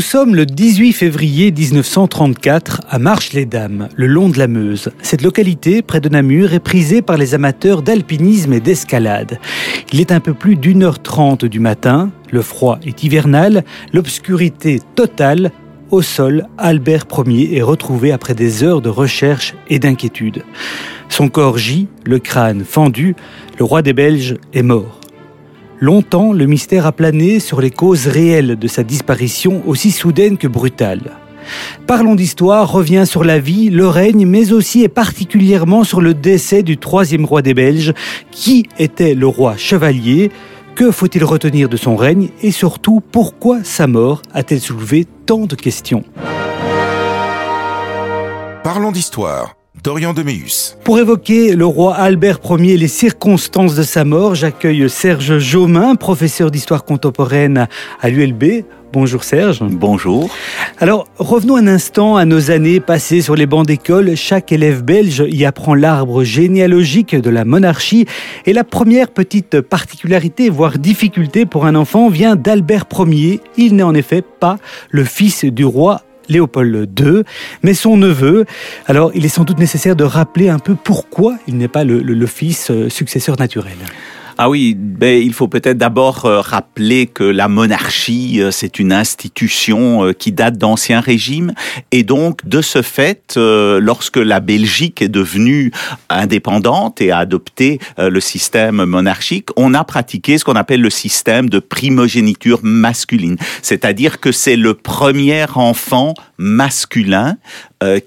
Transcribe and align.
Nous 0.00 0.06
sommes 0.06 0.34
le 0.34 0.46
18 0.46 0.94
février 0.94 1.52
1934 1.52 2.80
à 2.88 2.98
Marche-les-Dames, 2.98 3.90
le 3.94 4.06
long 4.06 4.30
de 4.30 4.38
la 4.38 4.48
Meuse. 4.48 4.90
Cette 5.02 5.20
localité, 5.20 5.82
près 5.82 6.00
de 6.00 6.08
Namur, 6.08 6.54
est 6.54 6.58
prisée 6.58 7.02
par 7.02 7.18
les 7.18 7.34
amateurs 7.34 7.82
d'alpinisme 7.82 8.54
et 8.54 8.60
d'escalade. 8.60 9.38
Il 9.92 10.00
est 10.00 10.10
un 10.10 10.20
peu 10.20 10.32
plus 10.32 10.56
d'une 10.56 10.84
heure 10.84 11.02
trente 11.02 11.44
du 11.44 11.60
matin, 11.60 12.10
le 12.30 12.40
froid 12.40 12.78
est 12.82 13.04
hivernal, 13.04 13.62
l'obscurité 13.92 14.80
totale. 14.94 15.50
Au 15.90 16.00
sol, 16.00 16.46
Albert 16.56 17.04
Ier 17.26 17.58
est 17.58 17.62
retrouvé 17.62 18.10
après 18.10 18.34
des 18.34 18.64
heures 18.64 18.80
de 18.80 18.88
recherche 18.88 19.54
et 19.68 19.78
d'inquiétude. 19.78 20.44
Son 21.10 21.28
corps 21.28 21.58
gît, 21.58 21.88
le 22.06 22.20
crâne 22.20 22.64
fendu, 22.64 23.16
le 23.58 23.66
roi 23.66 23.82
des 23.82 23.92
Belges 23.92 24.38
est 24.54 24.62
mort. 24.62 24.99
Longtemps, 25.80 26.34
le 26.34 26.44
mystère 26.44 26.84
a 26.84 26.92
plané 26.92 27.40
sur 27.40 27.62
les 27.62 27.70
causes 27.70 28.06
réelles 28.06 28.58
de 28.58 28.68
sa 28.68 28.82
disparition 28.82 29.62
aussi 29.66 29.90
soudaine 29.90 30.36
que 30.36 30.46
brutale. 30.46 31.16
Parlons 31.86 32.14
d'histoire 32.14 32.70
revient 32.70 33.04
sur 33.06 33.24
la 33.24 33.38
vie, 33.38 33.70
le 33.70 33.88
règne, 33.88 34.26
mais 34.26 34.52
aussi 34.52 34.82
et 34.82 34.88
particulièrement 34.88 35.82
sur 35.82 36.02
le 36.02 36.12
décès 36.12 36.62
du 36.62 36.76
troisième 36.76 37.24
roi 37.24 37.40
des 37.40 37.54
Belges. 37.54 37.94
Qui 38.30 38.68
était 38.78 39.14
le 39.14 39.26
roi 39.26 39.56
chevalier 39.56 40.30
Que 40.74 40.90
faut-il 40.90 41.24
retenir 41.24 41.70
de 41.70 41.78
son 41.78 41.96
règne 41.96 42.28
Et 42.42 42.50
surtout, 42.50 43.00
pourquoi 43.00 43.64
sa 43.64 43.86
mort 43.86 44.20
a-t-elle 44.34 44.60
soulevé 44.60 45.06
tant 45.24 45.46
de 45.46 45.54
questions? 45.54 46.04
Parlons 48.62 48.92
d'histoire 48.92 49.54
Dorian 49.82 50.12
Deméus. 50.12 50.76
Pour 50.84 50.98
évoquer 50.98 51.56
le 51.56 51.64
roi 51.64 51.94
Albert 51.94 52.40
Ier 52.50 52.74
et 52.74 52.76
les 52.76 52.88
circonstances 52.88 53.74
de 53.74 53.82
sa 53.82 54.04
mort, 54.04 54.34
j'accueille 54.34 54.88
Serge 54.90 55.38
Jaumin, 55.38 55.94
professeur 55.94 56.50
d'histoire 56.50 56.84
contemporaine 56.84 57.66
à 58.00 58.10
l'ULB. 58.10 58.64
Bonjour 58.92 59.22
Serge. 59.22 59.60
Bonjour. 59.62 60.28
Alors 60.78 61.06
revenons 61.16 61.56
un 61.56 61.68
instant 61.68 62.16
à 62.16 62.24
nos 62.24 62.50
années 62.50 62.80
passées 62.80 63.22
sur 63.22 63.36
les 63.36 63.46
bancs 63.46 63.66
d'école. 63.66 64.16
Chaque 64.16 64.50
élève 64.50 64.82
belge 64.82 65.24
y 65.28 65.44
apprend 65.44 65.74
l'arbre 65.74 66.24
généalogique 66.24 67.14
de 67.14 67.30
la 67.30 67.44
monarchie. 67.44 68.06
Et 68.46 68.52
la 68.52 68.64
première 68.64 69.10
petite 69.10 69.60
particularité, 69.60 70.50
voire 70.50 70.78
difficulté 70.78 71.46
pour 71.46 71.66
un 71.66 71.76
enfant, 71.76 72.08
vient 72.08 72.34
d'Albert 72.34 72.86
Ier. 72.98 73.40
Il 73.56 73.76
n'est 73.76 73.84
en 73.84 73.94
effet 73.94 74.22
pas 74.22 74.58
le 74.90 75.04
fils 75.04 75.44
du 75.44 75.64
roi 75.64 76.02
Léopold 76.30 76.88
II, 76.98 77.22
mais 77.62 77.74
son 77.74 77.96
neveu. 77.96 78.46
Alors, 78.86 79.10
il 79.14 79.24
est 79.24 79.28
sans 79.28 79.44
doute 79.44 79.58
nécessaire 79.58 79.96
de 79.96 80.04
rappeler 80.04 80.48
un 80.48 80.58
peu 80.58 80.74
pourquoi 80.74 81.36
il 81.46 81.56
n'est 81.56 81.68
pas 81.68 81.84
le, 81.84 82.26
fils 82.26 82.70
euh, 82.70 82.88
successeur 82.88 83.38
naturel. 83.38 83.76
Ah 84.42 84.48
oui, 84.48 84.74
ben, 84.74 85.22
il 85.22 85.34
faut 85.34 85.48
peut-être 85.48 85.76
d'abord 85.76 86.24
euh, 86.24 86.40
rappeler 86.40 87.06
que 87.06 87.24
la 87.24 87.46
monarchie, 87.46 88.40
euh, 88.40 88.50
c'est 88.50 88.78
une 88.78 88.90
institution 88.90 90.06
euh, 90.06 90.12
qui 90.14 90.32
date 90.32 90.56
d'anciens 90.56 91.00
régimes. 91.00 91.52
Et 91.92 92.04
donc, 92.04 92.48
de 92.48 92.62
ce 92.62 92.80
fait, 92.80 93.36
lorsque 93.36 94.16
la 94.16 94.40
Belgique 94.40 95.02
est 95.02 95.10
devenue 95.10 95.72
indépendante 96.08 97.02
et 97.02 97.10
a 97.10 97.18
adopté 97.18 97.80
le 97.98 98.20
système 98.20 98.82
monarchique, 98.84 99.50
on 99.56 99.74
a 99.74 99.84
pratiqué 99.84 100.38
ce 100.38 100.44
qu'on 100.46 100.56
appelle 100.56 100.80
le 100.80 100.88
système 100.88 101.50
de 101.50 101.58
primogéniture 101.58 102.60
masculine. 102.62 103.36
C'est-à-dire 103.60 104.20
que 104.20 104.32
c'est 104.32 104.56
le 104.56 104.72
premier 104.72 105.44
enfant 105.54 106.14
masculin 106.38 107.36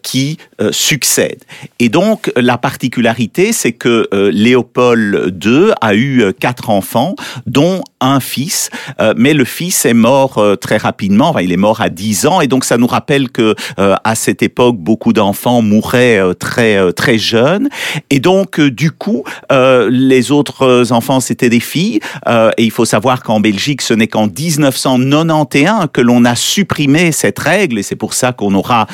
qui 0.02 0.38
succède. 0.72 1.44
Et 1.80 1.90
donc, 1.90 2.32
la 2.36 2.58
particularité, 2.58 3.54
c'est 3.54 3.72
que 3.72 4.08
Léopold 4.32 5.44
II 5.44 5.72
a 5.82 5.96
eu 5.96 6.32
quatre 6.40 6.70
enfants, 6.70 7.16
dont 7.48 7.82
un 8.04 8.20
fils, 8.20 8.70
euh, 9.00 9.14
mais 9.16 9.34
le 9.34 9.46
fils 9.46 9.86
est 9.86 9.94
mort 9.94 10.38
euh, 10.38 10.56
très 10.56 10.78
rapidement. 10.78 11.30
Enfin, 11.30 11.42
il 11.42 11.52
est 11.52 11.58
mort 11.58 11.82
à 11.82 11.90
10 11.90 12.28
ans, 12.28 12.42
et 12.42 12.48
donc 12.48 12.66
ça 12.66 12.78
nous 12.78 12.88
rappelle 12.88 13.30
que 13.30 13.56
euh, 13.80 13.96
à 14.04 14.16
cette 14.16 14.44
époque, 14.44 14.78
beaucoup 14.78 15.14
d'enfants 15.14 15.62
mouraient 15.62 16.22
très 16.40 16.94
très 16.94 17.18
jeunes, 17.18 17.70
et 18.10 18.20
donc 18.20 18.60
du 18.60 18.92
coup, 18.92 19.24
les 19.50 20.32
autres 20.32 20.92
enfants 20.92 21.20
c'était 21.20 21.50
des 21.50 21.60
filles. 21.60 22.00
et 22.58 22.64
il 22.64 22.72
faut 22.72 22.86
savoir 22.86 23.24
qu'en 23.24 23.40
Belgique, 23.40 23.82
ce 23.82 23.94
n'est 23.94 24.08
qu'en 24.08 24.28
1991 24.28 25.88
que 25.94 26.02
l'on 26.02 26.26
a 26.26 26.36
supprimé 26.36 27.12
cette 27.12 27.40
règle, 27.40 27.80
et 27.80 27.84
c'est 27.84 27.96
pour 27.96 28.14
ça 28.14 28.34
qu'on 28.34 28.54
aura 28.54 28.88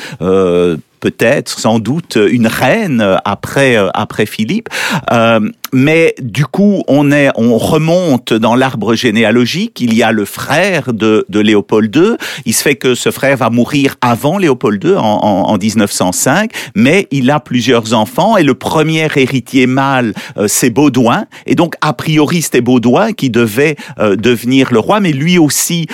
peut-être, 1.00 1.58
sans 1.58 1.78
doute, 1.78 2.16
une 2.16 2.46
reine 2.46 3.18
après 3.24 3.76
après 3.94 4.26
Philippe. 4.26 4.68
Euh, 5.12 5.50
mais 5.72 6.14
du 6.20 6.44
coup, 6.46 6.82
on 6.88 7.12
est, 7.12 7.30
on 7.36 7.58
remonte 7.58 8.32
dans 8.32 8.54
l'arbre 8.54 8.94
généalogique. 8.94 9.80
Il 9.80 9.94
y 9.94 10.02
a 10.02 10.12
le 10.12 10.24
frère 10.24 10.92
de, 10.92 11.24
de 11.28 11.40
Léopold 11.40 11.94
II. 11.94 12.16
Il 12.44 12.54
se 12.54 12.62
fait 12.62 12.76
que 12.76 12.94
ce 12.94 13.10
frère 13.10 13.36
va 13.36 13.50
mourir 13.50 13.96
avant 14.00 14.38
Léopold 14.38 14.82
II 14.82 14.96
en, 14.96 15.02
en, 15.02 15.58
1905, 15.58 16.52
mais 16.74 17.06
il 17.10 17.30
a 17.30 17.40
plusieurs 17.40 17.94
enfants 17.94 18.36
et 18.36 18.42
le 18.42 18.54
premier 18.54 19.08
héritier 19.14 19.66
mâle, 19.66 20.14
euh, 20.36 20.46
c'est 20.48 20.70
Baudouin. 20.70 21.26
Et 21.46 21.54
donc, 21.54 21.74
a 21.80 21.92
priori, 21.92 22.42
c'était 22.42 22.60
Baudouin 22.60 23.12
qui 23.12 23.30
devait 23.30 23.76
euh, 23.98 24.16
devenir 24.16 24.72
le 24.72 24.78
roi, 24.78 25.00
mais 25.00 25.12
lui 25.12 25.38
aussi 25.38 25.86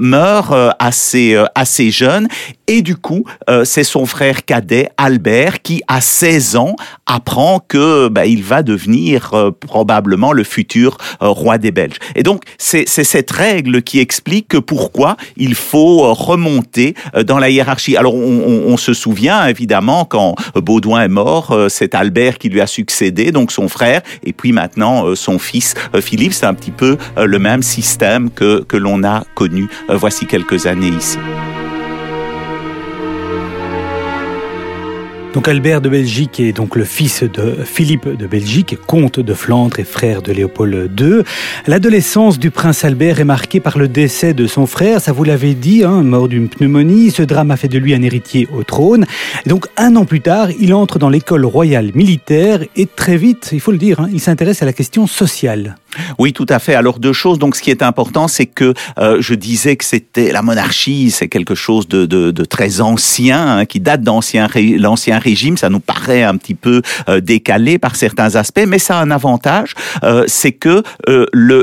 meurt 0.00 0.52
assez 0.78 1.36
assez 1.54 1.90
jeune. 1.90 2.28
Et 2.66 2.82
du 2.82 2.96
coup, 2.96 3.24
c'est 3.64 3.84
son 3.84 4.06
frère 4.06 4.44
cadet 4.44 4.88
Albert 4.96 5.62
qui, 5.62 5.82
à 5.88 6.00
16 6.00 6.56
ans, 6.56 6.76
apprend 7.06 7.60
que 7.66 8.08
bah, 8.08 8.26
il 8.26 8.42
va 8.42 8.62
devenir 8.62 9.11
euh, 9.32 9.50
probablement 9.50 10.32
le 10.32 10.44
futur 10.44 10.96
euh, 11.22 11.28
roi 11.28 11.58
des 11.58 11.70
Belges. 11.70 11.98
Et 12.14 12.22
donc 12.22 12.44
c'est 12.58 12.86
cette 12.86 13.30
règle 13.30 13.82
qui 13.82 13.98
explique 13.98 14.48
que 14.48 14.58
pourquoi 14.58 15.16
il 15.36 15.54
faut 15.54 16.04
euh, 16.04 16.12
remonter 16.12 16.94
dans 17.26 17.38
la 17.38 17.50
hiérarchie. 17.50 17.96
Alors 17.96 18.14
on, 18.14 18.64
on, 18.66 18.76
se 18.76 18.94
souvient 18.94 19.46
évidemment 19.46 20.04
quand 20.04 20.34
Baudouin 20.54 21.02
est 21.02 21.08
mort, 21.08 21.56
c'est 21.68 21.94
Albert 21.94 22.38
qui 22.38 22.48
lui 22.48 22.60
a 22.60 22.66
succédé, 22.66 23.30
donc 23.30 23.52
son 23.52 23.68
frère, 23.68 24.02
et 24.24 24.32
puis 24.32 24.52
maintenant 24.52 25.14
son 25.14 25.38
fils 25.38 25.74
Philippe. 26.00 26.32
C'est 26.32 26.46
un 26.46 26.54
petit 26.54 26.70
peu 26.70 26.96
le 27.16 27.38
même 27.38 27.62
système 27.62 28.30
que, 28.30 28.62
que 28.62 28.76
l'on 28.76 29.04
a 29.04 29.24
connu 29.34 29.68
voici 29.88 30.26
quelques 30.26 30.66
années 30.66 30.88
ici. 30.88 31.18
Donc 35.34 35.48
Albert 35.48 35.80
de 35.80 35.88
Belgique 35.88 36.40
est 36.40 36.52
donc 36.52 36.76
le 36.76 36.84
fils 36.84 37.22
de 37.22 37.56
Philippe 37.64 38.06
de 38.06 38.26
Belgique, 38.26 38.76
comte 38.86 39.18
de 39.18 39.32
Flandre 39.32 39.78
et 39.78 39.84
frère 39.84 40.20
de 40.20 40.30
Léopold 40.30 41.00
II. 41.00 41.22
L'adolescence 41.66 42.38
du 42.38 42.50
prince 42.50 42.84
Albert 42.84 43.18
est 43.18 43.24
marquée 43.24 43.58
par 43.58 43.78
le 43.78 43.88
décès 43.88 44.34
de 44.34 44.46
son 44.46 44.66
frère, 44.66 45.00
ça 45.00 45.12
vous 45.12 45.24
l'avez 45.24 45.54
dit, 45.54 45.84
hein, 45.84 46.02
mort 46.02 46.28
d'une 46.28 46.50
pneumonie. 46.50 47.10
Ce 47.10 47.22
drame 47.22 47.50
a 47.50 47.56
fait 47.56 47.68
de 47.68 47.78
lui 47.78 47.94
un 47.94 48.02
héritier 48.02 48.46
au 48.52 48.62
trône. 48.62 49.06
Donc 49.46 49.68
un 49.78 49.96
an 49.96 50.04
plus 50.04 50.20
tard, 50.20 50.50
il 50.60 50.74
entre 50.74 50.98
dans 50.98 51.08
l'école 51.08 51.46
royale 51.46 51.92
militaire 51.94 52.60
et 52.76 52.84
très 52.86 53.16
vite, 53.16 53.50
il 53.52 53.60
faut 53.60 53.72
le 53.72 53.78
dire, 53.78 54.00
hein, 54.00 54.08
il 54.12 54.20
s'intéresse 54.20 54.62
à 54.62 54.66
la 54.66 54.74
question 54.74 55.06
sociale. 55.06 55.76
Oui, 56.18 56.32
tout 56.32 56.46
à 56.48 56.58
fait. 56.58 56.74
Alors 56.74 56.98
deux 56.98 57.12
choses. 57.12 57.38
Donc, 57.38 57.56
ce 57.56 57.62
qui 57.62 57.70
est 57.70 57.82
important, 57.82 58.28
c'est 58.28 58.46
que 58.46 58.74
euh, 58.98 59.18
je 59.20 59.34
disais 59.34 59.76
que 59.76 59.84
c'était 59.84 60.32
la 60.32 60.42
monarchie, 60.42 61.10
c'est 61.10 61.28
quelque 61.28 61.54
chose 61.54 61.88
de, 61.88 62.30
très 62.44 62.80
ancien, 62.80 63.58
hein, 63.58 63.64
qui 63.66 63.80
date 63.80 64.02
d'ancien 64.02 64.48
l'ancien 64.78 65.18
régime. 65.18 65.56
Ça 65.56 65.68
nous 65.68 65.80
paraît 65.80 66.22
un 66.22 66.36
petit 66.36 66.54
peu 66.54 66.82
euh, 67.08 67.20
décalé 67.20 67.78
par 67.78 67.96
certains 67.96 68.36
aspects, 68.36 68.64
mais 68.66 68.78
ça 68.78 68.98
a 68.98 69.02
un 69.02 69.10
avantage, 69.10 69.74
euh, 70.02 70.24
c'est 70.26 70.52
que 70.52 70.82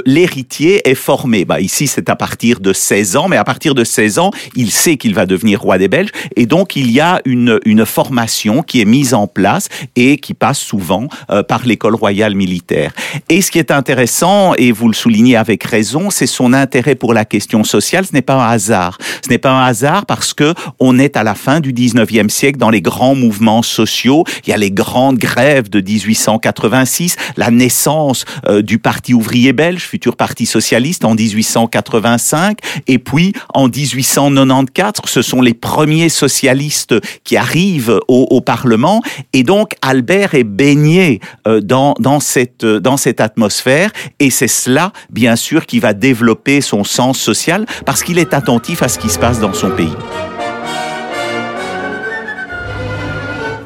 l'héritier 0.06 0.88
est 0.90 0.96
formé. 0.96 1.46
Bah, 1.46 1.60
ici, 1.60 1.88
c'est 1.88 2.10
à 2.10 2.16
partir 2.16 2.60
de 2.60 2.74
16 2.74 3.16
ans, 3.16 3.28
mais 3.28 3.38
à 3.38 3.44
partir 3.44 3.76
de 3.76 3.84
16 3.84 4.20
ans, 4.20 4.32
il 4.56 4.72
sait 4.72 4.98
qu'il 4.98 5.14
va 5.14 5.26
devenir 5.26 5.62
roi 5.62 5.78
des 5.78 5.88
Belges, 5.88 6.12
et 6.36 6.46
donc 6.46 6.76
il 6.76 6.92
y 6.92 7.00
a 7.00 7.22
une 7.26 7.60
une 7.66 7.86
formation 7.86 8.64
qui 8.64 8.82
est 8.82 8.86
mise 8.86 9.14
en 9.14 9.28
place 9.28 9.70
et 9.96 10.18
qui 10.18 10.34
passe 10.34 10.60
souvent 10.60 11.08
par 11.48 11.66
l'école 11.66 11.96
royale 11.96 12.36
militaire. 12.36 12.94
Et 13.30 13.42
ce 13.42 13.52
qui 13.52 13.60
est 13.60 13.72
intéressant 13.72 14.19
et 14.58 14.74
vous 14.74 14.88
le 14.88 14.94
soulignez 14.94 15.38
avec 15.38 15.64
raison, 15.64 16.10
c'est 16.10 16.28
son 16.28 16.52
intérêt 16.52 16.96
pour 16.96 17.14
la 17.14 17.24
question 17.24 17.64
sociale. 17.64 18.06
Ce 18.06 18.12
n'est 18.14 18.22
pas 18.22 18.34
un 18.34 18.50
hasard. 18.50 18.98
Ce 19.24 19.30
n'est 19.30 19.38
pas 19.38 19.52
un 19.52 19.64
hasard 19.64 20.06
parce 20.06 20.34
que 20.34 20.54
on 20.80 21.00
est 21.00 21.16
à 21.16 21.24
la 21.24 21.36
fin 21.36 21.62
du 21.62 21.72
19e 21.72 22.28
siècle 22.28 22.58
dans 22.58 22.70
les 22.70 22.82
grands 22.82 23.16
mouvements 23.16 23.62
sociaux. 23.62 24.26
Il 24.46 24.50
y 24.50 24.54
a 24.54 24.58
les 24.58 24.72
grandes 24.72 25.18
grèves 25.18 25.70
de 25.70 25.80
1886, 25.80 27.16
la 27.38 27.50
naissance 27.50 28.26
euh, 28.48 28.62
du 28.62 28.78
Parti 28.78 29.14
ouvrier 29.14 29.54
belge, 29.54 29.84
futur 29.84 30.18
Parti 30.18 30.46
socialiste 30.46 31.06
en 31.06 31.16
1885, 31.16 32.58
et 32.88 33.00
puis 33.00 33.32
en 33.54 33.70
1894, 33.70 35.10
ce 35.10 35.22
sont 35.22 35.42
les 35.42 35.54
premiers 35.54 36.10
socialistes 36.10 36.96
qui 37.24 37.38
arrivent 37.38 38.02
au, 38.10 38.28
au 38.30 38.42
Parlement, 38.42 39.02
et 39.32 39.44
donc 39.44 39.76
Albert 39.82 40.36
est 40.36 40.44
baigné 40.44 41.22
euh, 41.48 41.62
dans, 41.62 41.94
dans, 42.00 42.20
cette, 42.20 42.66
dans 42.66 42.98
cette 42.98 43.22
atmosphère, 43.22 43.92
et 44.20 44.30
c'est 44.30 44.48
cela, 44.48 44.92
bien 45.10 45.36
sûr, 45.36 45.66
qui 45.66 45.80
va 45.80 45.94
développer 45.94 46.62
son 46.62 46.84
sens 46.84 47.20
social 47.20 47.66
parce 47.86 48.04
qu'il 48.04 48.20
est 48.20 48.34
attentif 48.34 48.84
à 48.84 48.88
ce 48.88 49.00
qui 49.00 49.10
se 49.10 49.20
passe 49.20 49.40
dans 49.40 49.54
son 49.54 49.72
pays. 49.72 49.96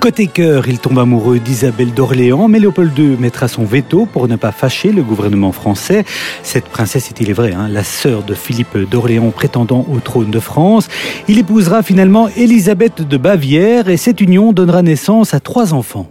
Côté 0.04 0.28
cœur, 0.28 0.68
il 0.68 0.80
tombe 0.80 1.00
amoureux 1.00 1.40
d'Isabelle 1.40 1.94
d'Orléans, 1.94 2.50
mais 2.50 2.60
Léopold 2.60 2.92
II 3.00 3.16
mettra 3.18 3.48
son 3.48 3.63
veto 3.63 4.06
pour 4.06 4.28
ne 4.28 4.36
pas 4.36 4.51
fâcher 4.51 4.92
le 4.92 5.01
gouvernement 5.01 5.54
français. 5.54 6.04
Cette 6.42 6.66
princesse 6.66 7.10
est, 7.10 7.22
il 7.22 7.30
est 7.30 7.34
vrai, 7.34 7.54
hein, 7.54 7.69
la 7.69 7.86
sœur 7.86 8.22
de 8.22 8.34
Philippe 8.34 8.78
d'Orléans 8.78 9.31
prétendant 9.31 9.86
au 9.90 10.01
trône 10.01 10.30
de 10.30 10.42
France. 10.42 10.90
Il 11.30 11.40
épousera 11.40 11.84
finalement 11.84 12.28
Élisabeth 12.36 13.07
de 13.07 13.16
Bavière 13.16 13.88
et 13.88 13.95
cette 13.95 14.19
union 14.19 14.51
donnera 14.51 14.81
naissance 14.81 15.34
à 15.34 15.40
trois 15.40 15.74
enfants. 15.74 16.10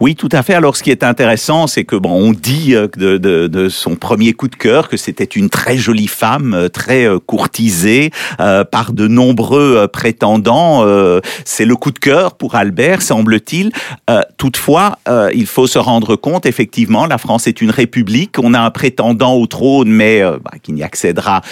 Oui, 0.00 0.14
tout 0.14 0.28
à 0.32 0.42
fait. 0.42 0.54
Alors, 0.54 0.76
ce 0.76 0.82
qui 0.82 0.90
est 0.90 1.02
intéressant, 1.02 1.66
c'est 1.66 1.84
que 1.84 1.96
bon, 1.96 2.10
on 2.10 2.32
dit 2.32 2.74
euh, 2.74 2.88
de, 2.96 3.18
de, 3.18 3.46
de, 3.46 3.68
son 3.68 3.96
premier 3.96 4.32
coup 4.32 4.48
de 4.48 4.56
cœur 4.56 4.88
que 4.88 4.96
c'était 4.96 5.24
une 5.24 5.50
très 5.50 5.76
jolie 5.76 6.06
femme, 6.06 6.54
euh, 6.54 6.68
très 6.68 7.04
euh, 7.04 7.18
courtisée 7.18 8.10
euh, 8.40 8.64
par 8.64 8.92
de 8.92 9.08
nombreux 9.08 9.86
prétendants. 9.88 10.84
c'est 11.44 11.64
le 11.64 11.76
coup 11.76 11.90
de 11.90 11.98
cœur 11.98 12.34
pour 12.34 12.54
Albert, 12.54 13.02
semble-t-il. 13.02 13.72
Euh, 14.08 14.22
toutefois, 14.36 14.98
euh, 15.08 15.30
il 15.34 15.46
faut 15.46 15.66
se 15.66 15.78
rendre 15.78 16.16
compte, 16.16 16.46
effectivement, 16.46 17.06
la 17.06 17.18
France 17.18 17.46
est 17.46 17.60
une 17.60 17.70
république. 17.70 18.36
On 18.38 18.54
a 18.54 18.60
un 18.60 18.70
prétendant 18.70 19.34
au 19.34 19.46
trône, 19.46 19.90
mais 19.90 20.22
bah, 20.22 20.52
qui 20.62 20.72
n'y 20.72 20.82
accédera 20.82 21.42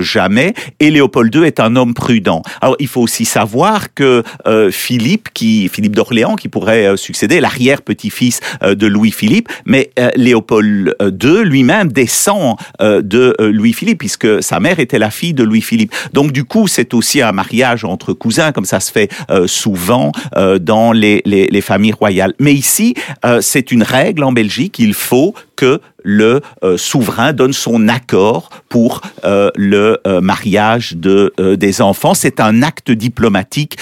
jamais. 0.00 0.54
Et 0.78 0.90
Léopold 0.90 1.34
II 1.34 1.44
est 1.44 1.60
un 1.60 1.76
homme 1.76 1.94
prudent. 1.94 2.42
Alors, 2.60 2.76
il 2.78 2.88
faut 2.88 3.00
aussi 3.00 3.24
savoir 3.24 3.94
que 3.94 4.22
Philippe, 4.70 5.28
qui 5.34 5.68
Philippe 5.68 5.96
d'Orléans, 5.96 6.36
qui 6.36 6.48
pourrait 6.48 6.96
succéder, 6.96 7.40
l'arrière-petit-fils 7.50 8.40
euh, 8.62 8.74
de 8.74 8.86
Louis-Philippe, 8.86 9.48
mais 9.66 9.90
euh, 9.98 10.10
Léopold 10.14 10.94
II 11.00 11.44
lui-même 11.44 11.90
descend 11.90 12.56
euh, 12.80 13.02
de 13.02 13.34
Louis-Philippe, 13.40 13.98
puisque 13.98 14.42
sa 14.42 14.60
mère 14.60 14.78
était 14.78 14.98
la 14.98 15.10
fille 15.10 15.34
de 15.34 15.42
Louis-Philippe. 15.42 15.92
Donc 16.12 16.32
du 16.32 16.44
coup, 16.44 16.68
c'est 16.68 16.94
aussi 16.94 17.20
un 17.22 17.32
mariage 17.32 17.84
entre 17.84 18.12
cousins, 18.12 18.52
comme 18.52 18.64
ça 18.64 18.80
se 18.80 18.92
fait 18.92 19.10
souvent 19.46 20.12
dans 20.60 20.92
les, 20.92 21.60
familles 21.60 21.92
royales. 21.92 22.34
Mais 22.38 22.54
ici, 22.54 22.94
c'est 23.40 23.70
une 23.70 23.82
règle 23.82 24.24
en 24.24 24.32
Belgique, 24.32 24.78
il 24.78 24.94
faut 24.94 25.34
que 25.56 25.80
le 26.02 26.40
euh, 26.64 26.76
souverain 26.76 27.32
donne 27.32 27.52
son 27.52 27.88
accord 27.88 28.50
pour 28.68 29.00
euh, 29.24 29.50
le 29.56 29.98
euh, 30.06 30.20
mariage 30.20 30.94
de 30.96 31.32
des 31.56 31.82
enfants. 31.82 32.14
C'est 32.14 32.40
un 32.40 32.62
acte 32.62 32.90
diplomatique, 32.90 33.76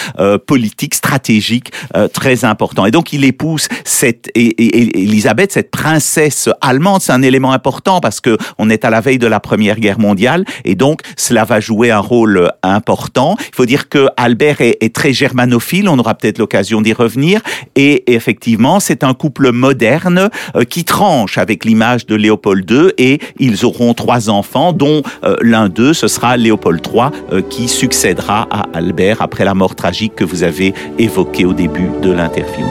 politique, 0.47 0.95
stratégique 0.95 1.73
très 2.13 2.45
important. 2.45 2.87
Et 2.87 2.91
donc 2.91 3.13
il 3.13 3.25
épouse 3.25 3.69
cette 3.85 4.31
et, 4.35 4.47
et, 4.47 5.03
Elisabeth, 5.03 5.53
cette 5.53 5.71
princesse 5.71 6.49
allemande. 6.61 7.01
C'est 7.03 7.13
un 7.13 7.23
élément 7.23 7.53
important 7.53 8.01
parce 8.01 8.21
que 8.21 8.37
on 8.59 8.71
est 8.71 8.85
à 8.85 8.91
la 8.91 9.01
veille 9.01 9.19
de 9.19 9.27
la 9.27 9.41
Première 9.41 9.81
Guerre 9.81 9.99
mondiale 9.99 10.45
et 10.65 10.75
donc 10.75 11.03
cela 11.17 11.45
va 11.45 11.61
jouer 11.61 11.91
un 11.91 11.99
rôle 11.99 12.51
important. 12.63 13.37
Il 13.41 13.55
faut 13.55 13.67
dire 13.67 13.89
que 13.89 14.09
Albert 14.17 14.61
est, 14.61 14.77
est 14.81 14.95
très 14.95 15.13
germanophile. 15.13 15.89
On 15.89 15.99
aura 15.99 16.15
peut-être 16.15 16.39
l'occasion 16.39 16.81
d'y 16.81 16.93
revenir. 16.93 17.41
Et 17.77 18.13
effectivement, 18.13 18.81
c'est 18.81 19.05
un 19.05 19.15
couple 19.15 19.53
moderne 19.53 20.31
qui 20.69 20.85
tranche 20.85 21.39
avec 21.39 21.65
l'image 21.65 22.07
de 22.09 22.15
Léopold 22.15 22.69
II 22.71 22.93
et 22.99 23.21
ils 23.39 23.65
auront 23.65 23.95
trois 23.95 24.31
enfants, 24.31 24.73
dont 24.73 25.03
euh, 25.25 25.37
l'un 25.41 25.69
d'eux, 25.69 25.93
ce 25.93 26.09
sera 26.09 26.37
Léopold 26.37 26.81
III, 26.85 27.03
euh, 27.33 27.43
qui 27.43 27.69
succédera 27.69 28.49
à 28.51 28.67
Albert 28.75 29.23
après 29.23 29.45
la 29.45 29.55
mort 29.55 29.75
tragique 29.75 30.15
que 30.17 30.25
vous 30.25 30.43
avez 30.43 30.75
évoquée 30.99 31.45
au 31.45 31.53
début 31.53 31.89
de 32.03 32.11
l'interview. 32.11 32.67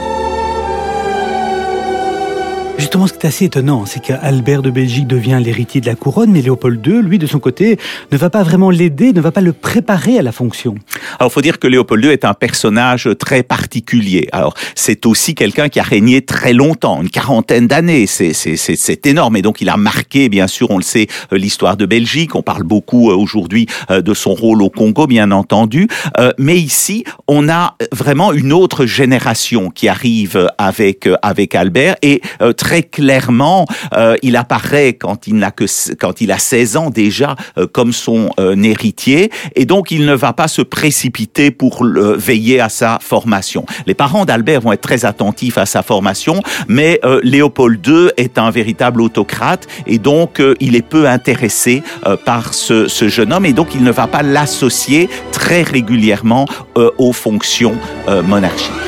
Justement, 2.78 3.08
ce 3.08 3.12
qui 3.12 3.18
est 3.18 3.26
assez 3.26 3.44
étonnant, 3.46 3.86
c'est 3.86 4.00
qu'Albert 4.00 4.62
de 4.62 4.70
Belgique 4.70 5.08
devient 5.08 5.40
l'héritier 5.42 5.80
de 5.80 5.86
la 5.86 5.96
couronne, 5.96 6.30
mais 6.30 6.42
Léopold 6.42 6.86
II, 6.86 7.02
lui, 7.02 7.18
de 7.18 7.26
son 7.26 7.40
côté, 7.40 7.76
ne 8.12 8.16
va 8.16 8.30
pas 8.30 8.44
vraiment 8.44 8.70
l'aider, 8.70 9.12
ne 9.12 9.20
va 9.20 9.32
pas 9.32 9.40
le 9.40 9.52
préparer 9.52 10.16
à 10.16 10.22
la 10.22 10.30
fonction. 10.30 10.76
Alors, 11.18 11.32
faut 11.32 11.42
dire 11.42 11.58
que 11.58 11.66
Léopold 11.66 12.04
II 12.04 12.12
est 12.12 12.24
un 12.24 12.34
personnage 12.34 13.08
très 13.18 13.42
particulier. 13.42 14.28
Alors, 14.30 14.54
c'est 14.76 15.06
aussi 15.06 15.34
quelqu'un 15.34 15.68
qui 15.68 15.80
a 15.80 15.82
régné 15.82 16.22
très 16.22 16.52
longtemps, 16.52 17.02
une 17.02 17.10
quarantaine 17.10 17.66
d'années. 17.66 18.06
C'est 18.06 19.06
énorme. 19.06 19.36
Et 19.36 19.42
donc, 19.42 19.60
il 19.60 19.68
a 19.70 19.76
marqué, 19.76 20.28
bien 20.28 20.46
sûr, 20.46 20.70
on 20.70 20.76
le 20.76 20.84
sait, 20.84 21.08
euh, 21.32 21.36
l'histoire 21.36 21.76
de 21.76 21.84
Belgique. 21.84 22.36
On 22.36 22.42
parle 22.42 22.62
beaucoup 22.62 23.10
euh, 23.10 23.16
aujourd'hui 23.16 23.66
euh, 23.90 24.02
de 24.02 24.14
son 24.14 24.34
rôle 24.34 24.62
au 24.62 24.70
Congo, 24.70 25.08
bien 25.08 25.32
entendu. 25.32 25.88
Mais 26.38 26.56
ici, 26.56 27.04
on 27.26 27.48
a 27.48 27.76
vraiment 27.92 28.32
une 28.32 28.52
autre 28.52 28.86
génération 28.86 29.70
qui 29.70 29.88
arrive 29.88 30.48
avec, 30.58 31.08
avec 31.22 31.54
Albert 31.54 31.96
et 32.02 32.20
très 32.56 32.67
très 32.68 32.82
clairement, 32.82 33.64
euh, 33.94 34.18
il 34.20 34.36
apparaît 34.36 34.92
quand 34.92 35.26
il 35.26 35.36
n'a 35.36 35.50
que 35.50 35.64
quand 35.98 36.20
il 36.20 36.30
a 36.30 36.38
16 36.38 36.76
ans 36.76 36.90
déjà 36.90 37.34
euh, 37.56 37.66
comme 37.66 37.94
son 37.94 38.28
euh, 38.38 38.62
héritier, 38.62 39.30
et 39.56 39.64
donc 39.64 39.90
il 39.90 40.04
ne 40.04 40.12
va 40.12 40.34
pas 40.34 40.48
se 40.48 40.60
précipiter 40.60 41.50
pour 41.50 41.82
le, 41.82 42.12
veiller 42.12 42.60
à 42.60 42.68
sa 42.68 42.98
formation. 43.00 43.64
Les 43.86 43.94
parents 43.94 44.26
d'Albert 44.26 44.60
vont 44.60 44.72
être 44.72 44.82
très 44.82 45.06
attentifs 45.06 45.56
à 45.56 45.64
sa 45.64 45.82
formation, 45.82 46.42
mais 46.68 47.00
Léopold 47.22 47.86
II 47.86 48.10
est 48.18 48.36
un 48.36 48.50
véritable 48.50 49.00
autocrate 49.00 49.66
et 49.86 49.98
donc 49.98 50.42
il 50.60 50.76
est 50.76 50.82
peu 50.86 51.08
intéressé 51.08 51.82
par 52.26 52.52
ce, 52.52 52.86
ce, 52.86 53.08
jeune 53.08 53.32
homme 53.32 53.46
et 53.46 53.54
donc 53.54 53.74
il 53.74 53.82
ne 53.82 53.90
va 53.90 54.06
pas 54.06 54.22
l'associer 54.22 55.08
très 55.32 55.62
régulièrement 55.62 56.46
aux 56.74 57.12
fonctions 57.12 57.76
monarchiques. 58.26 58.87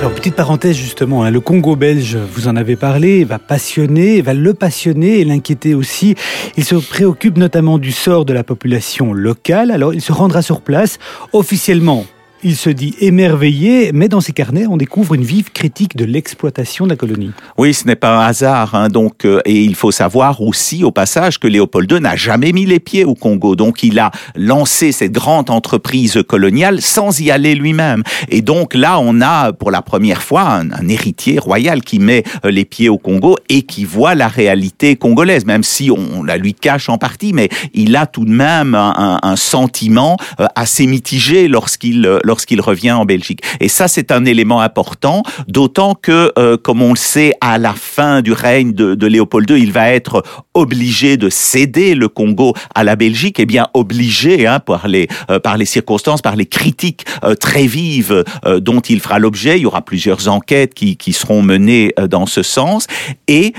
Alors, 0.00 0.14
petite 0.14 0.34
parenthèse 0.34 0.76
justement, 0.76 1.24
hein, 1.24 1.30
le 1.30 1.40
Congo 1.40 1.76
belge, 1.76 2.16
vous 2.16 2.48
en 2.48 2.56
avez 2.56 2.74
parlé, 2.74 3.22
va 3.24 3.38
passionner, 3.38 4.22
va 4.22 4.32
le 4.32 4.54
passionner 4.54 5.20
et 5.20 5.26
l'inquiéter 5.26 5.74
aussi. 5.74 6.14
Il 6.56 6.64
se 6.64 6.74
préoccupe 6.74 7.36
notamment 7.36 7.76
du 7.76 7.92
sort 7.92 8.24
de 8.24 8.32
la 8.32 8.42
population 8.42 9.12
locale. 9.12 9.70
Alors, 9.70 9.92
il 9.92 10.00
se 10.00 10.12
rendra 10.12 10.40
sur 10.40 10.62
place 10.62 10.98
officiellement 11.34 12.06
il 12.42 12.56
se 12.56 12.70
dit 12.70 12.94
émerveillé, 13.00 13.90
mais 13.92 14.08
dans 14.08 14.20
ses 14.20 14.32
carnets, 14.32 14.66
on 14.66 14.76
découvre 14.76 15.14
une 15.14 15.24
vive 15.24 15.50
critique 15.52 15.96
de 15.96 16.04
l'exploitation 16.04 16.86
de 16.86 16.90
la 16.90 16.96
colonie. 16.96 17.32
Oui, 17.58 17.74
ce 17.74 17.86
n'est 17.86 17.96
pas 17.96 18.16
un 18.16 18.26
hasard. 18.26 18.74
Hein, 18.74 18.88
donc, 18.88 19.24
euh, 19.24 19.40
et 19.44 19.62
il 19.62 19.74
faut 19.74 19.90
savoir 19.90 20.40
aussi, 20.40 20.82
au 20.84 20.90
passage, 20.90 21.38
que 21.38 21.46
Léopold 21.46 21.90
II 21.90 22.00
n'a 22.00 22.16
jamais 22.16 22.52
mis 22.52 22.64
les 22.64 22.80
pieds 22.80 23.04
au 23.04 23.14
Congo. 23.14 23.56
Donc, 23.56 23.82
il 23.82 23.98
a 23.98 24.10
lancé 24.34 24.92
cette 24.92 25.12
grande 25.12 25.50
entreprise 25.50 26.22
coloniale 26.26 26.80
sans 26.80 27.20
y 27.20 27.30
aller 27.30 27.54
lui-même. 27.54 28.02
Et 28.28 28.40
donc, 28.40 28.74
là, 28.74 28.98
on 29.00 29.20
a 29.20 29.52
pour 29.52 29.70
la 29.70 29.82
première 29.82 30.22
fois 30.22 30.42
un, 30.42 30.88
héritier 30.88 31.38
royal 31.38 31.82
qui 31.82 31.98
met 31.98 32.24
euh, 32.44 32.50
les 32.50 32.64
pieds 32.64 32.88
au 32.88 32.98
Congo 32.98 33.36
et 33.48 33.62
qui 33.62 33.84
voit 33.84 34.14
la 34.14 34.28
réalité 34.28 34.96
congolaise, 34.96 35.44
même 35.44 35.62
si 35.62 35.90
on, 35.90 36.22
la 36.22 36.36
lui 36.36 36.54
cache 36.54 36.88
en 36.88 36.98
partie, 36.98 37.32
mais 37.32 37.48
il 37.74 37.94
a 37.96 38.06
tout 38.06 38.24
de 38.24 38.30
même 38.30 38.74
un 38.74 39.36
sentiment 39.36 40.16
euh, 40.40 40.46
assez 40.54 40.86
mitigé 40.86 41.48
lorsqu'il 41.48 42.08
lorsqu'il 42.30 42.60
revient 42.60 42.92
en 42.92 43.04
Belgique. 43.04 43.40
Et 43.58 43.66
ça, 43.66 43.88
c'est 43.88 44.12
un 44.12 44.24
élément 44.24 44.60
important, 44.60 45.24
d'autant 45.48 45.96
que, 45.96 46.32
euh, 46.38 46.56
comme 46.56 46.80
on 46.80 46.90
le 46.90 46.96
sait, 46.96 47.32
à 47.40 47.58
la 47.58 47.72
fin 47.72 48.22
du 48.22 48.32
règne 48.32 48.72
de, 48.72 49.06
Léopold 49.06 49.50
II, 49.50 49.60
il 49.60 49.72
va 49.72 49.90
être 49.90 50.22
obligé 50.54 51.16
de 51.16 51.28
céder 51.28 51.96
le 51.96 52.08
Congo 52.08 52.54
à 52.72 52.84
la 52.84 52.94
Belgique, 52.94 53.40
et 53.40 53.42
eh 53.42 53.46
bien 53.46 53.66
obligé 53.74 54.46
hein, 54.46 54.60
par, 54.60 54.86
les, 54.86 55.08
euh, 55.28 55.40
par 55.40 55.56
les 55.56 55.64
circonstances, 55.64 56.22
par 56.22 56.36
les 56.36 56.46
critiques 56.46 57.04
euh, 57.24 57.34
très 57.34 57.66
vives 57.66 58.24
dont 58.58 58.80
il 58.80 59.00
fera 59.00 59.18
l'objet. 59.18 59.58
Il 59.58 59.62
y 59.62 59.66
aura 59.66 59.82
plusieurs 59.82 60.28
enquêtes 60.28 60.74
qui, 60.74 61.12
seront 61.12 61.42
menées 61.42 61.92
dans 62.08 62.26
ce 62.26 62.42
sens. 62.44 62.86
Et 63.26 63.52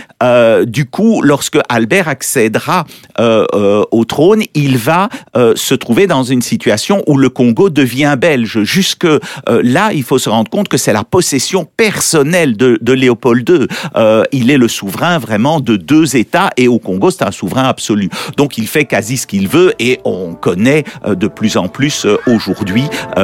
du 0.66 0.86
coup, 0.86 1.22
lorsque 1.22 1.60
Albert 1.68 2.08
accédera 2.08 2.86
au 3.20 4.06
trône, 4.06 4.44
il 4.54 4.78
va 4.78 5.10
se 5.36 5.76
trouver 5.76 6.08
dans 6.08 6.24
une 6.24 6.42
situation 6.42 7.04
où 7.08 7.18
le 7.18 7.30
Congo 7.30 7.70
devient 7.70 8.16
belge 8.18 8.61
jusque 8.64 9.06
euh, 9.06 9.20
là, 9.48 9.92
il 9.94 10.04
faut 10.04 10.20
se 10.20 10.30
rendre 10.30 10.50
compte 10.50 10.68
que 10.68 10.78
c'est 10.78 10.94
la 10.94 11.04
possession 11.04 11.66
personnelle 11.66 12.58
de, 12.58 12.94
Léopold 12.94 13.48
II. 13.48 13.68
Euh, 13.96 14.24
il 14.32 14.52
est 14.52 14.58
le 14.58 14.68
souverain 14.68 15.18
vraiment 15.18 15.60
de 15.60 15.78
deux 15.78 16.16
États 16.16 16.50
et 16.58 16.68
au 16.68 16.78
Congo, 16.78 17.10
c'est 17.10 17.24
un 17.24 17.32
souverain 17.32 17.64
absolu. 17.64 18.10
Donc 18.38 18.58
il 18.58 18.68
fait 18.68 18.86
quasi 18.86 19.18
ce 19.18 19.28
qu'il 19.28 19.48
veut 19.48 19.74
et 19.80 20.00
on 20.04 20.34
connaît 20.34 20.84
euh, 21.06 21.16
de 21.16 21.28
plus 21.28 21.58
en 21.58 21.68
plus 21.68 22.06
aujourd'hui 22.28 22.84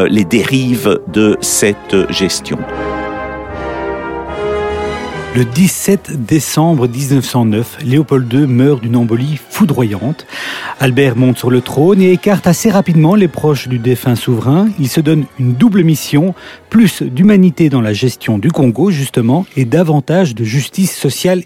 les 0.09 0.23
dérives 0.23 0.99
de 1.07 1.37
cette 1.41 2.11
gestion. 2.11 2.57
Le 5.37 5.45
17 5.45 6.25
décembre 6.25 6.87
1909, 6.87 7.77
Léopold 7.85 8.33
II 8.33 8.47
meurt 8.47 8.81
d'une 8.81 8.95
embolie 8.95 9.39
foudroyante. 9.51 10.25
Albert 10.79 11.15
monte 11.15 11.37
sur 11.37 11.51
le 11.51 11.61
trône 11.61 12.01
et 12.01 12.11
écarte 12.11 12.47
assez 12.47 12.71
rapidement 12.71 13.13
les 13.13 13.27
proches 13.27 13.67
du 13.67 13.77
défunt 13.77 14.15
souverain. 14.15 14.67
Il 14.79 14.89
se 14.89 14.99
donne 14.99 15.25
une 15.37 15.53
double 15.53 15.83
mission, 15.83 16.33
plus 16.71 17.03
d'humanité 17.03 17.69
dans 17.69 17.81
la 17.81 17.93
gestion 17.93 18.39
du 18.39 18.49
Congo, 18.49 18.89
justement, 18.89 19.45
et 19.55 19.65
davantage 19.65 20.33
de 20.33 20.43
justice 20.43 20.97
sociale 20.97 21.43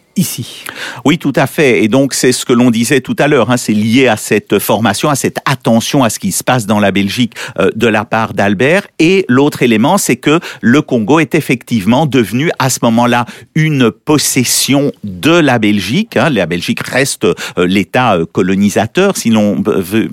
Oui, 1.05 1.17
tout 1.17 1.33
à 1.35 1.47
fait. 1.47 1.83
Et 1.83 1.87
donc, 1.87 2.13
c'est 2.13 2.31
ce 2.31 2.45
que 2.45 2.53
l'on 2.53 2.71
disait 2.71 3.01
tout 3.01 3.15
à 3.19 3.27
l'heure. 3.27 3.51
Hein, 3.51 3.57
c'est 3.57 3.73
lié 3.73 4.07
à 4.07 4.17
cette 4.17 4.59
formation, 4.59 5.09
à 5.09 5.15
cette 5.15 5.39
attention 5.45 6.03
à 6.03 6.09
ce 6.09 6.19
qui 6.19 6.31
se 6.31 6.43
passe 6.43 6.65
dans 6.65 6.79
la 6.79 6.91
Belgique 6.91 7.33
euh, 7.59 7.69
de 7.75 7.87
la 7.87 8.05
part 8.05 8.33
d'Albert. 8.33 8.87
Et 8.99 9.25
l'autre 9.27 9.63
élément, 9.63 9.97
c'est 9.97 10.17
que 10.17 10.39
le 10.61 10.81
Congo 10.81 11.19
est 11.19 11.35
effectivement 11.35 12.05
devenu 12.05 12.51
à 12.59 12.69
ce 12.69 12.79
moment-là 12.83 13.25
une 13.55 13.91
possession 13.91 14.91
de 15.03 15.31
la 15.31 15.59
Belgique. 15.59 16.17
Hein. 16.17 16.29
La 16.29 16.45
Belgique 16.45 16.81
reste 16.81 17.25
euh, 17.25 17.33
l'État 17.57 18.15
euh, 18.15 18.25
colonisateur, 18.25 19.17
si 19.17 19.29
l'on 19.29 19.63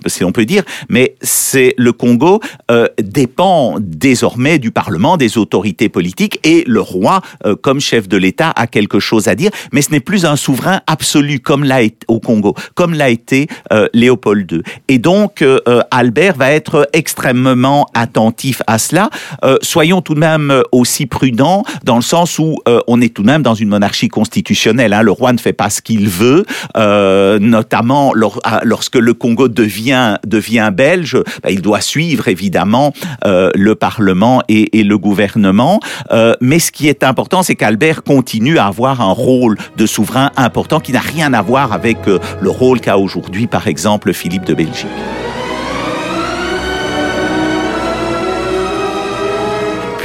si 0.06 0.24
peut 0.32 0.44
dire, 0.44 0.62
mais 0.88 1.14
c'est 1.22 1.74
le 1.76 1.92
Congo 1.92 2.40
euh, 2.70 2.88
dépend 3.02 3.76
désormais 3.80 4.58
du 4.58 4.70
Parlement, 4.70 5.16
des 5.16 5.38
autorités 5.38 5.88
politiques, 5.88 6.38
et 6.44 6.64
le 6.66 6.80
roi, 6.80 7.20
euh, 7.46 7.56
comme 7.56 7.80
chef 7.80 8.08
de 8.08 8.16
l'État, 8.16 8.52
a 8.56 8.66
quelque 8.66 9.00
chose 9.00 9.28
à 9.28 9.34
dire, 9.34 9.50
mais 9.72 9.82
ce 9.82 9.90
n'est 9.90 9.97
plus 10.00 10.24
un 10.24 10.36
souverain 10.36 10.80
absolu 10.86 11.40
comme 11.40 11.64
l'a 11.64 11.82
été 11.82 11.98
au 12.08 12.20
Congo, 12.20 12.54
comme 12.74 12.94
l'a 12.94 13.10
été 13.10 13.48
euh, 13.72 13.88
Léopold 13.92 14.50
II. 14.50 14.62
Et 14.88 14.98
donc 14.98 15.44
Albert 15.90 16.36
va 16.36 16.50
être 16.52 16.88
extrêmement 16.92 17.86
attentif 17.94 18.62
à 18.66 18.78
cela. 18.78 19.10
soyons 19.62 20.00
tout 20.00 20.14
de 20.14 20.20
même 20.20 20.62
aussi 20.72 21.06
prudents 21.06 21.64
dans 21.84 21.96
le 21.96 22.02
sens 22.02 22.38
où 22.38 22.58
on 22.86 23.00
est 23.00 23.14
tout 23.14 23.22
de 23.22 23.26
même 23.26 23.42
dans 23.42 23.54
une 23.54 23.68
monarchie 23.68 24.08
constitutionnelle. 24.08 24.92
Hein. 24.92 25.02
Le 25.02 25.12
roi 25.12 25.32
ne 25.32 25.38
fait 25.38 25.52
pas 25.52 25.70
ce 25.70 25.82
qu'il 25.82 26.08
veut, 26.08 26.44
notamment 26.74 28.12
lorsque 28.14 28.96
le 28.96 29.14
Congo 29.14 29.48
devient 29.48 30.16
devient 30.26 30.70
belge, 30.72 31.16
bah, 31.42 31.50
il 31.50 31.62
doit 31.62 31.80
suivre 31.80 32.28
évidemment 32.28 32.92
euh, 33.24 33.50
le 33.54 33.74
Parlement 33.74 34.42
et, 34.48 34.68
le 34.82 34.98
gouvernement. 34.98 35.80
Euh, 36.12 36.34
mais 36.40 36.58
ce 36.58 36.70
qui 36.72 36.88
est 36.88 37.02
important, 37.02 37.42
c'est 37.42 37.56
qu'Albert 37.56 38.02
continue 38.02 38.58
à 38.58 38.66
avoir 38.66 39.00
un 39.00 39.12
rôle 39.12 39.56
de 39.78 39.87
souverain 39.87 40.30
important 40.37 40.80
qui 40.80 40.92
n'a 40.92 41.00
rien 41.00 41.32
à 41.32 41.40
voir 41.40 41.73
avec 41.73 42.06
euh, 42.08 42.18
le 42.40 42.50
rôle 42.50 42.80
qu'a 42.80 42.99
aujourd'hui, 42.99 43.47
par 43.47 43.68
exemple, 43.68 44.12
Philippe 44.12 44.44
de 44.44 44.52
Belgique. 44.52 44.88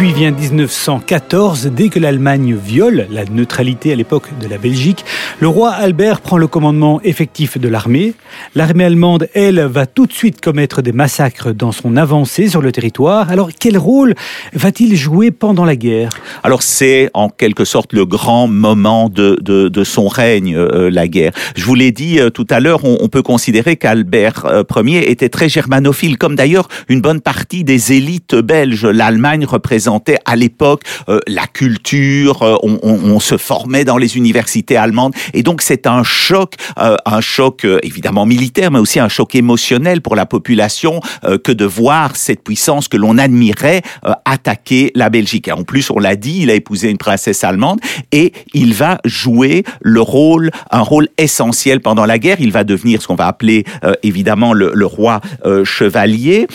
Puis 0.03 0.11
vient 0.11 0.31
1914, 0.31 1.67
dès 1.67 1.87
que 1.87 1.97
l'Allemagne 1.97 2.57
viole 2.61 3.07
la 3.09 3.23
neutralité 3.23 3.93
à 3.93 3.95
l'époque 3.95 4.37
de 4.41 4.49
la 4.49 4.57
Belgique, 4.57 5.05
le 5.39 5.47
roi 5.47 5.69
Albert 5.69 6.19
prend 6.19 6.37
le 6.37 6.47
commandement 6.47 6.99
effectif 7.03 7.57
de 7.57 7.69
l'armée. 7.69 8.13
L'armée 8.53 8.83
allemande, 8.83 9.29
elle, 9.33 9.61
va 9.61 9.85
tout 9.85 10.05
de 10.05 10.11
suite 10.11 10.41
commettre 10.41 10.81
des 10.81 10.91
massacres 10.91 11.53
dans 11.53 11.71
son 11.71 11.95
avancée 11.95 12.49
sur 12.49 12.61
le 12.61 12.73
territoire. 12.73 13.31
Alors 13.31 13.49
quel 13.57 13.77
rôle 13.77 14.13
va-t-il 14.51 14.93
jouer 14.97 15.31
pendant 15.31 15.63
la 15.63 15.77
guerre? 15.77 16.09
Alors 16.43 16.63
c'est 16.63 17.09
en 17.13 17.29
quelque 17.29 17.63
sorte 17.63 17.93
le 17.93 18.05
grand 18.05 18.49
moment 18.49 19.07
de, 19.07 19.83
son 19.85 20.09
règne, 20.09 20.53
euh, 20.53 20.89
la 20.89 21.07
guerre. 21.07 21.31
Je 21.55 21.63
vous 21.63 21.75
l'ai 21.75 21.93
dit 21.93 22.19
euh, 22.19 22.29
tout 22.29 22.47
à 22.49 22.59
l'heure, 22.59 22.83
on, 22.83 23.07
peut 23.07 23.23
considérer 23.23 23.77
qu'Albert 23.77 24.45
euh, 24.47 24.63
Ier 24.83 25.09
était 25.11 25.29
très 25.29 25.47
germanophile, 25.47 26.17
comme 26.17 26.35
d'ailleurs 26.35 26.67
une 26.89 26.99
bonne 26.99 27.21
partie 27.21 27.63
des 27.63 27.93
élites 27.93 28.35
belges. 28.35 28.85
L'Allemagne 28.85 29.45
représente 29.45 29.92
à 30.25 30.35
l'époque 30.35 30.83
euh, 31.09 31.19
la 31.27 31.47
culture, 31.47 32.41
euh, 32.43 32.55
on, 32.61 33.19
se 33.19 33.37
formait 33.37 33.85
dans 33.85 33.97
les 33.97 34.17
universités 34.17 34.75
allemandes, 34.75 35.13
et 35.33 35.43
donc 35.43 35.61
c'est 35.61 35.87
un 35.87 36.03
choc, 36.03 36.55
euh, 36.79 36.95
un 37.05 37.21
choc 37.21 37.65
évidemment 37.83 38.25
militaire, 38.25 38.71
mais 38.71 38.79
aussi 38.79 38.99
un 38.99 39.07
choc 39.07 39.35
émotionnel 39.35 40.01
pour 40.01 40.15
la 40.15 40.25
population 40.25 40.99
que 41.43 41.51
de 41.51 41.65
voir 41.65 42.15
cette 42.15 42.43
puissance 42.43 42.87
que 42.87 42.97
l'on 42.97 43.17
admirait 43.17 43.81
attaquer 44.25 44.91
la 44.95 45.09
Belgique. 45.09 45.49
En 45.49 45.63
plus, 45.63 45.89
on 45.89 45.99
l'a 45.99 46.15
dit, 46.15 46.39
il 46.41 46.49
a 46.49 46.53
épousé 46.53 46.89
une 46.89 46.97
princesse 46.97 47.43
allemande, 47.43 47.79
et 48.11 48.33
il 48.53 48.73
va 48.73 48.99
jouer 49.05 49.63
le 49.81 50.01
rôle, 50.01 50.51
un 50.71 50.81
rôle 50.81 51.07
essentiel 51.17 51.79
pendant 51.79 52.05
la 52.05 52.19
guerre. 52.19 52.37
Il 52.39 52.51
va 52.51 52.63
devenir 52.63 53.01
ce 53.01 53.07
qu'on 53.07 53.15
va 53.15 53.27
appeler 53.27 53.63
évidemment 54.01 54.53
le, 54.53 54.85
roi 54.85 55.21
chevalier, 55.63 56.47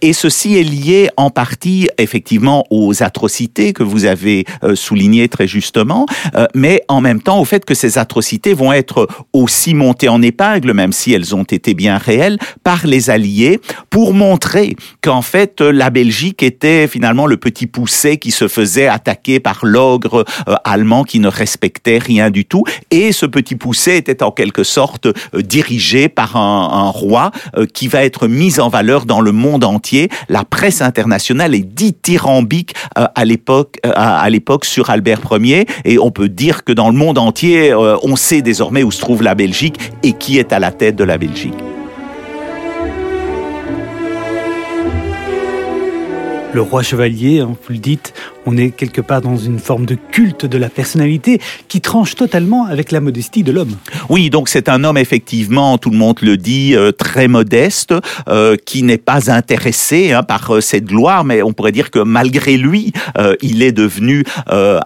et 0.00 0.12
ceci 0.12 0.56
est 0.56 0.64
lié 0.64 1.10
en 1.16 1.30
partie 1.30 1.88
effectivement 1.98 2.64
aux 2.78 3.02
atrocités 3.02 3.72
que 3.72 3.82
vous 3.82 4.04
avez 4.04 4.44
euh, 4.62 4.74
soulignées 4.74 5.28
très 5.28 5.46
justement, 5.46 6.06
euh, 6.34 6.46
mais 6.54 6.82
en 6.88 7.00
même 7.00 7.20
temps 7.20 7.40
au 7.40 7.44
fait 7.44 7.64
que 7.64 7.74
ces 7.74 7.98
atrocités 7.98 8.54
vont 8.54 8.72
être 8.72 9.08
aussi 9.32 9.74
montées 9.74 10.08
en 10.08 10.22
épingle, 10.22 10.72
même 10.72 10.92
si 10.92 11.12
elles 11.12 11.34
ont 11.34 11.44
été 11.44 11.74
bien 11.74 11.98
réelles, 11.98 12.38
par 12.64 12.86
les 12.86 13.10
Alliés, 13.10 13.60
pour 13.90 14.14
montrer 14.14 14.76
qu'en 15.02 15.22
fait 15.22 15.60
la 15.60 15.90
Belgique 15.90 16.42
était 16.42 16.86
finalement 16.86 17.26
le 17.26 17.36
petit 17.36 17.66
poussé 17.66 18.18
qui 18.18 18.30
se 18.30 18.48
faisait 18.48 18.86
attaquer 18.86 19.40
par 19.40 19.60
l'ogre 19.62 20.24
euh, 20.48 20.54
allemand 20.64 21.04
qui 21.04 21.20
ne 21.20 21.28
respectait 21.28 21.98
rien 21.98 22.30
du 22.30 22.44
tout, 22.44 22.64
et 22.90 23.12
ce 23.12 23.26
petit 23.26 23.56
poussé 23.56 23.96
était 23.96 24.22
en 24.22 24.30
quelque 24.30 24.64
sorte 24.64 25.08
dirigé 25.34 26.08
par 26.08 26.36
un, 26.36 26.70
un 26.72 26.90
roi 26.90 27.30
qui 27.72 27.88
va 27.88 28.04
être 28.04 28.28
mis 28.28 28.60
en 28.60 28.68
valeur 28.68 29.06
dans 29.06 29.20
le 29.20 29.32
monde 29.32 29.64
entier. 29.64 30.08
La 30.28 30.44
presse 30.44 30.82
internationale 30.82 31.54
est 31.54 31.66
dithyrambique 31.74 32.57
euh, 32.96 33.06
à 33.14 33.24
l'époque 33.24 33.78
euh, 33.86 33.92
à 33.94 34.28
l'époque 34.30 34.64
sur 34.64 34.90
Albert 34.90 35.20
Ier 35.30 35.66
et 35.84 35.98
on 35.98 36.10
peut 36.10 36.28
dire 36.28 36.64
que 36.64 36.72
dans 36.72 36.88
le 36.90 36.96
monde 36.96 37.18
entier 37.18 37.72
euh, 37.72 37.96
on 38.02 38.16
sait 38.16 38.42
désormais 38.42 38.82
où 38.82 38.90
se 38.90 39.00
trouve 39.00 39.22
la 39.22 39.34
Belgique 39.34 39.78
et 40.02 40.12
qui 40.12 40.38
est 40.38 40.52
à 40.52 40.58
la 40.58 40.70
tête 40.70 40.96
de 40.96 41.04
la 41.04 41.18
Belgique. 41.18 41.54
Le 46.54 46.62
roi 46.62 46.82
chevalier, 46.82 47.40
hein, 47.40 47.50
vous 47.66 47.72
le 47.74 47.78
dites, 47.78 48.14
on 48.48 48.56
est 48.56 48.70
quelque 48.70 49.02
part 49.02 49.20
dans 49.20 49.36
une 49.36 49.58
forme 49.58 49.84
de 49.84 49.94
culte 49.94 50.46
de 50.46 50.56
la 50.56 50.70
personnalité 50.70 51.38
qui 51.68 51.82
tranche 51.82 52.14
totalement 52.14 52.64
avec 52.64 52.92
la 52.92 53.00
modestie 53.00 53.42
de 53.42 53.52
l'homme. 53.52 53.76
Oui, 54.08 54.30
donc 54.30 54.48
c'est 54.48 54.70
un 54.70 54.84
homme 54.84 54.96
effectivement, 54.96 55.76
tout 55.76 55.90
le 55.90 55.98
monde 55.98 56.16
le 56.22 56.38
dit, 56.38 56.74
euh, 56.74 56.90
très 56.90 57.28
modeste, 57.28 57.92
euh, 58.28 58.56
qui 58.64 58.82
n'est 58.82 58.96
pas 58.96 59.30
intéressé 59.30 60.12
hein, 60.12 60.22
par 60.22 60.50
euh, 60.50 60.60
cette 60.62 60.86
gloire, 60.86 61.24
mais 61.24 61.42
on 61.42 61.52
pourrait 61.52 61.72
dire 61.72 61.90
que 61.90 61.98
malgré 61.98 62.56
lui, 62.56 62.92
il 63.42 63.62
est 63.62 63.72
devenu 63.72 64.24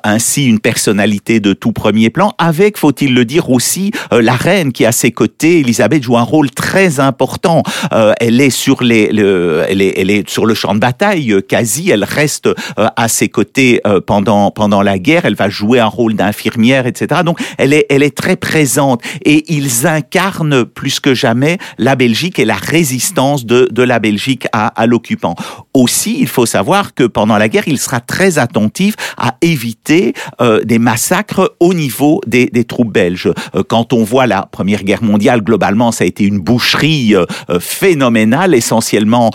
ainsi 0.04 0.46
une 0.46 0.58
personnalité 0.58 1.38
de 1.38 1.52
tout 1.52 1.72
premier 1.72 2.10
plan, 2.10 2.32
avec, 2.38 2.78
faut-il 2.78 3.14
le 3.14 3.24
dire 3.24 3.50
aussi, 3.50 3.90
la 4.10 4.34
reine 4.34 4.72
qui 4.72 4.84
à 4.84 4.92
ses 4.92 5.12
côtés, 5.12 5.60
Elisabeth 5.60 6.02
joue 6.02 6.16
un 6.16 6.22
rôle 6.22 6.50
très 6.50 6.98
important. 6.98 7.62
elle 7.90 8.40
est 8.40 8.50
sur 8.50 8.82
le 8.82 10.54
champ 10.54 10.74
de 10.74 10.80
bataille 10.80 11.36
quasi, 11.46 11.90
elle 11.90 12.04
reste 12.04 12.48
à 12.76 13.08
ses 13.08 13.28
côtés 13.28 13.51
euh, 13.58 14.00
pendant 14.00 14.50
pendant 14.50 14.82
la 14.82 14.98
guerre. 14.98 15.24
Elle 15.24 15.34
va 15.34 15.48
jouer 15.48 15.78
un 15.80 15.86
rôle 15.86 16.14
d'infirmière, 16.14 16.86
etc. 16.86 17.22
Donc 17.24 17.38
elle 17.58 17.72
est 17.72 17.86
elle 17.90 18.02
est 18.02 18.16
très 18.16 18.36
présente 18.36 19.02
et 19.24 19.44
ils 19.52 19.86
incarnent 19.86 20.64
plus 20.64 21.00
que 21.00 21.14
jamais 21.14 21.58
la 21.78 21.96
Belgique 21.96 22.38
et 22.38 22.44
la 22.44 22.54
résistance 22.54 23.44
de 23.44 23.68
de 23.70 23.82
la 23.82 23.98
Belgique 23.98 24.46
à, 24.52 24.68
à 24.68 24.86
l'occupant. 24.86 25.34
Aussi, 25.74 26.16
il 26.18 26.28
faut 26.28 26.46
savoir 26.46 26.94
que 26.94 27.04
pendant 27.04 27.38
la 27.38 27.48
guerre, 27.48 27.66
il 27.66 27.78
sera 27.78 28.00
très 28.00 28.38
attentif 28.38 28.94
à 29.16 29.36
éviter 29.42 30.14
euh, 30.40 30.62
des 30.64 30.78
massacres 30.78 31.54
au 31.60 31.74
niveau 31.74 32.20
des, 32.26 32.46
des 32.46 32.64
troupes 32.64 32.92
belges. 32.92 33.30
Euh, 33.54 33.62
quand 33.66 33.92
on 33.92 34.04
voit 34.04 34.26
la 34.26 34.42
Première 34.42 34.84
Guerre 34.84 35.02
mondiale, 35.02 35.42
globalement, 35.42 35.92
ça 35.92 36.04
a 36.04 36.06
été 36.06 36.24
une 36.24 36.40
boucherie 36.40 37.14
phénoménale, 37.60 38.54
essentiellement 38.54 39.30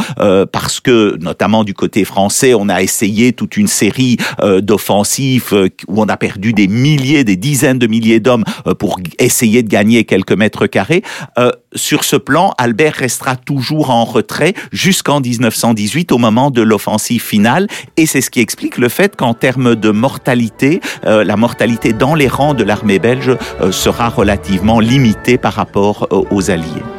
parce 0.52 0.80
que, 0.80 1.18
notamment 1.20 1.64
du 1.64 1.74
côté 1.74 2.06
français, 2.06 2.54
on 2.54 2.70
a 2.70 2.82
essayé 2.82 3.34
toute 3.34 3.58
une 3.58 3.68
série 3.68 4.07
euh, 4.42 4.62
d'offensifs 4.62 5.54
euh, 5.54 5.70
où 5.88 6.02
on 6.02 6.08
a 6.08 6.18
perdu 6.18 6.54
des 6.54 6.68
milliers, 6.68 7.24
des 7.24 7.36
dizaines 7.36 7.80
de 7.80 7.88
milliers 7.88 8.20
d'hommes 8.20 8.46
euh, 8.66 8.74
pour 8.74 9.00
essayer 9.20 9.64
de 9.64 9.70
gagner 9.70 10.06
quelques 10.06 10.32
mètres 10.32 10.68
carrés. 10.68 11.04
sur 11.76 12.04
ce 12.04 12.16
plan, 12.16 12.54
Albert 12.58 12.96
restera 12.96 13.36
toujours 13.36 13.90
en 13.90 14.06
retrait 14.06 14.54
jusqu'en 14.72 15.20
1918 15.20 16.12
au 16.12 16.18
moment 16.18 16.52
de 16.52 16.62
l'offensive 16.62 17.22
finale 17.22 17.68
et 17.98 18.06
c'est 18.06 18.22
ce 18.22 18.30
qui 18.30 18.40
explique 18.40 18.78
le 18.78 18.90
fait 18.90 19.16
qu'en 19.16 19.34
termes 19.34 19.76
de 19.76 19.92
mortalité, 19.92 20.82
la 21.04 21.36
mortalité 21.36 21.94
dans 21.94 22.16
les 22.16 22.28
rangs 22.28 22.54
de 22.54 22.64
l'armée 22.64 23.00
belge 23.00 23.36
sera 23.72 24.10
relativement 24.10 24.80
limitée 24.80 25.38
par 25.38 25.54
rapport 25.54 26.08
aux 26.12 26.52
Alliés. 26.52 26.97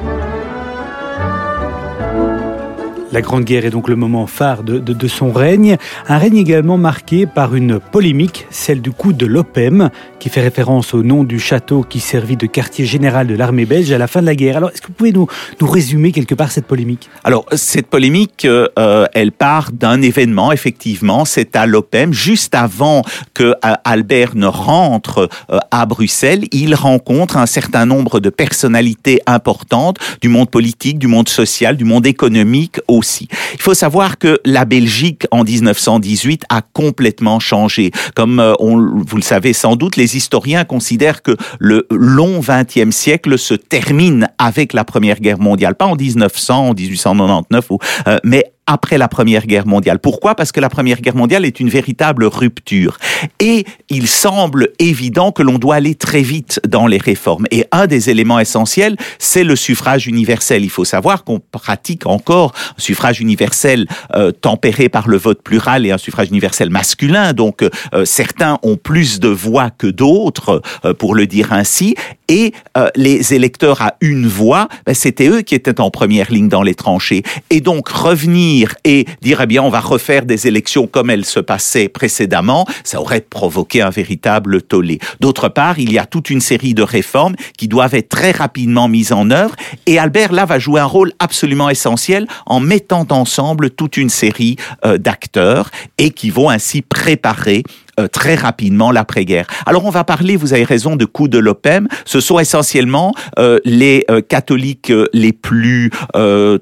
La 3.10 3.22
Grande 3.22 3.44
Guerre 3.44 3.64
est 3.64 3.70
donc 3.70 3.88
le 3.88 3.96
moment 3.96 4.26
phare 4.26 4.62
de, 4.62 5.08
son 5.08 5.32
règne, 5.32 5.78
un 6.08 6.18
règne 6.18 6.36
également 6.36 6.76
marqué 6.76 7.24
par 7.24 7.54
une 7.54 7.80
polémique, 7.80 8.46
celle 8.50 8.82
du 8.82 8.90
coup 8.90 9.14
de 9.14 9.24
l'Opem, 9.24 9.88
qui 10.18 10.28
fait 10.28 10.42
référence 10.42 10.92
au 10.92 11.02
nom 11.02 11.24
du 11.24 11.38
château 11.40 11.82
qui 11.88 12.00
servit 12.00 12.36
de 12.36 12.46
quartier 12.46 12.84
général 12.84 13.26
de 13.26 13.34
l'armée 13.34 13.64
belge 13.64 13.90
à 13.92 13.98
la 13.98 14.08
fin 14.08 14.20
de 14.20 14.26
la 14.26 14.34
guerre. 14.34 14.58
Alors, 14.58 14.70
est-ce 14.70 14.82
que 14.82 14.88
vous 14.88 14.92
pouvez 14.92 15.12
nous, 15.12 15.26
résumer 15.62 16.12
quelque 16.12 16.34
part 16.34 16.50
cette 16.50 16.66
polémique? 16.66 17.08
Alors, 17.24 17.46
cette 17.52 17.86
polémique, 17.86 18.44
euh, 18.44 18.68
euh, 18.78 19.06
elle 19.14 19.32
part 19.32 19.72
d'un 19.72 20.02
événement, 20.02 20.52
effectivement, 20.52 21.24
c'est 21.24 21.56
à 21.56 21.64
l'Opem, 21.64 22.12
juste 22.12 22.54
avant 22.54 23.04
que 23.32 23.54
euh, 23.64 23.74
Albert 23.84 24.34
ne 24.34 24.46
rentre 24.46 25.30
à 25.70 25.86
Bruxelles, 25.86 26.44
il 26.52 26.74
rencontre 26.74 27.38
un 27.38 27.46
certain 27.46 27.86
nombre 27.86 28.20
de 28.20 28.28
personnalités 28.28 29.20
importantes 29.26 29.96
du 30.20 30.28
monde 30.28 30.50
politique, 30.50 30.98
du 30.98 31.06
monde 31.06 31.28
social, 31.28 31.76
du 31.76 31.84
monde 31.84 32.06
économique 32.06 32.80
Il 33.22 33.60
faut 33.60 33.74
savoir 33.74 34.18
que 34.18 34.40
la 34.44 34.64
Belgique 34.64 35.26
en 35.30 35.44
1918 35.44 36.44
a 36.48 36.62
complètement 36.62 37.40
changé. 37.40 37.90
Comme 38.14 38.40
euh, 38.40 38.54
vous 38.58 39.16
le 39.16 39.22
savez 39.22 39.52
sans 39.52 39.76
doute, 39.76 39.96
les 39.96 40.16
historiens 40.16 40.64
considèrent 40.64 41.22
que 41.22 41.36
le 41.58 41.86
long 41.90 42.40
XXe 42.40 42.94
siècle 42.94 43.38
se 43.38 43.54
termine 43.54 44.28
avec 44.38 44.72
la 44.72 44.84
Première 44.84 45.20
Guerre 45.20 45.38
mondiale, 45.38 45.74
pas 45.74 45.86
en 45.86 45.96
1900, 45.96 46.68
en 46.68 46.74
1899, 46.74 47.70
ou, 47.70 47.78
euh, 48.06 48.18
mais 48.24 48.52
après 48.68 48.98
la 48.98 49.08
Première 49.08 49.46
Guerre 49.46 49.66
mondiale. 49.66 49.98
Pourquoi? 49.98 50.34
Parce 50.34 50.52
que 50.52 50.60
la 50.60 50.68
Première 50.68 51.00
Guerre 51.00 51.16
mondiale 51.16 51.44
est 51.46 51.58
une 51.58 51.70
véritable 51.70 52.24
rupture. 52.24 52.98
Et 53.40 53.64
il 53.88 54.06
semble 54.06 54.68
évident 54.78 55.32
que 55.32 55.42
l'on 55.42 55.58
doit 55.58 55.76
aller 55.76 55.94
très 55.94 56.20
vite 56.20 56.60
dans 56.68 56.86
les 56.86 56.98
réformes. 56.98 57.46
Et 57.50 57.64
un 57.72 57.86
des 57.86 58.10
éléments 58.10 58.38
essentiels, 58.38 58.96
c'est 59.18 59.42
le 59.42 59.56
suffrage 59.56 60.06
universel. 60.06 60.64
Il 60.64 60.70
faut 60.70 60.84
savoir 60.84 61.24
qu'on 61.24 61.40
pratique 61.40 62.06
encore 62.06 62.52
un 62.76 62.80
suffrage 62.80 63.20
universel 63.20 63.86
euh, 64.14 64.32
tempéré 64.32 64.90
par 64.90 65.08
le 65.08 65.16
vote 65.16 65.42
plural 65.42 65.86
et 65.86 65.90
un 65.90 65.98
suffrage 65.98 66.28
universel 66.28 66.68
masculin. 66.68 67.32
Donc 67.32 67.62
euh, 67.62 68.04
certains 68.04 68.58
ont 68.62 68.76
plus 68.76 69.18
de 69.18 69.28
voix 69.28 69.70
que 69.70 69.86
d'autres, 69.86 70.60
euh, 70.84 70.92
pour 70.92 71.14
le 71.14 71.26
dire 71.26 71.54
ainsi. 71.54 71.94
Et 72.30 72.52
les 72.94 73.32
électeurs 73.32 73.80
à 73.80 73.94
une 74.02 74.26
voix, 74.26 74.68
ben, 74.84 74.94
c'était 74.94 75.28
eux 75.28 75.40
qui 75.40 75.54
étaient 75.54 75.80
en 75.80 75.90
première 75.90 76.30
ligne 76.30 76.48
dans 76.48 76.62
les 76.62 76.74
tranchées. 76.74 77.22
Et 77.48 77.62
donc 77.62 77.88
revenir 77.88 78.57
et 78.84 79.06
dire, 79.20 79.40
eh 79.42 79.46
bien, 79.46 79.62
on 79.62 79.70
va 79.70 79.80
refaire 79.80 80.24
des 80.24 80.46
élections 80.46 80.86
comme 80.86 81.10
elles 81.10 81.24
se 81.24 81.40
passaient 81.40 81.88
précédemment, 81.88 82.66
ça 82.84 83.00
aurait 83.00 83.20
provoqué 83.20 83.82
un 83.82 83.90
véritable 83.90 84.62
tollé. 84.62 84.98
D'autre 85.20 85.48
part, 85.48 85.78
il 85.78 85.92
y 85.92 85.98
a 85.98 86.06
toute 86.06 86.30
une 86.30 86.40
série 86.40 86.74
de 86.74 86.82
réformes 86.82 87.36
qui 87.56 87.68
doivent 87.68 87.94
être 87.94 88.08
très 88.08 88.30
rapidement 88.30 88.88
mises 88.88 89.12
en 89.12 89.30
œuvre. 89.30 89.54
Et 89.86 89.98
Albert, 89.98 90.32
là, 90.32 90.44
va 90.44 90.58
jouer 90.58 90.80
un 90.80 90.86
rôle 90.86 91.12
absolument 91.18 91.70
essentiel 91.70 92.26
en 92.46 92.60
mettant 92.60 93.06
ensemble 93.10 93.70
toute 93.70 93.96
une 93.96 94.10
série 94.10 94.56
euh, 94.84 94.98
d'acteurs 94.98 95.70
et 95.98 96.10
qui 96.10 96.30
vont 96.30 96.50
ainsi 96.50 96.82
préparer 96.82 97.62
euh, 97.98 98.06
très 98.06 98.34
rapidement 98.36 98.92
l'après-guerre. 98.92 99.46
Alors 99.66 99.84
on 99.84 99.90
va 99.90 100.04
parler, 100.04 100.36
vous 100.36 100.52
avez 100.52 100.64
raison, 100.64 100.94
de 100.94 101.04
coups 101.04 101.30
de 101.30 101.38
l'OPEM. 101.38 101.88
Ce 102.04 102.20
sont 102.20 102.38
essentiellement 102.38 103.12
euh, 103.38 103.58
les 103.64 104.04
euh, 104.10 104.20
catholiques 104.20 104.92
les 105.12 105.32
plus 105.32 105.90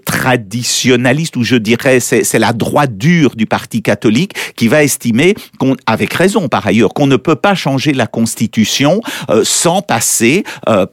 traditionnalistes, 0.05 1.37
ou 1.37 1.43
je 1.43 1.57
dirais 1.57 2.01
c'est 2.01 2.39
la 2.39 2.53
droite 2.53 2.97
dure 2.97 3.37
du 3.37 3.47
parti 3.47 3.83
catholique 3.83 4.33
qui 4.57 4.69
va 4.69 4.83
estimer, 4.83 5.35
qu'on, 5.59 5.77
avec 5.87 6.13
raison 6.13 6.49
par 6.49 6.67
ailleurs, 6.67 6.95
qu'on 6.95 7.07
ne 7.07 7.17
peut 7.17 7.37
pas 7.37 7.55
changer 7.55 7.93
la 7.93 8.07
Constitution 8.07 9.01
sans 9.43 9.83
passer 9.83 10.45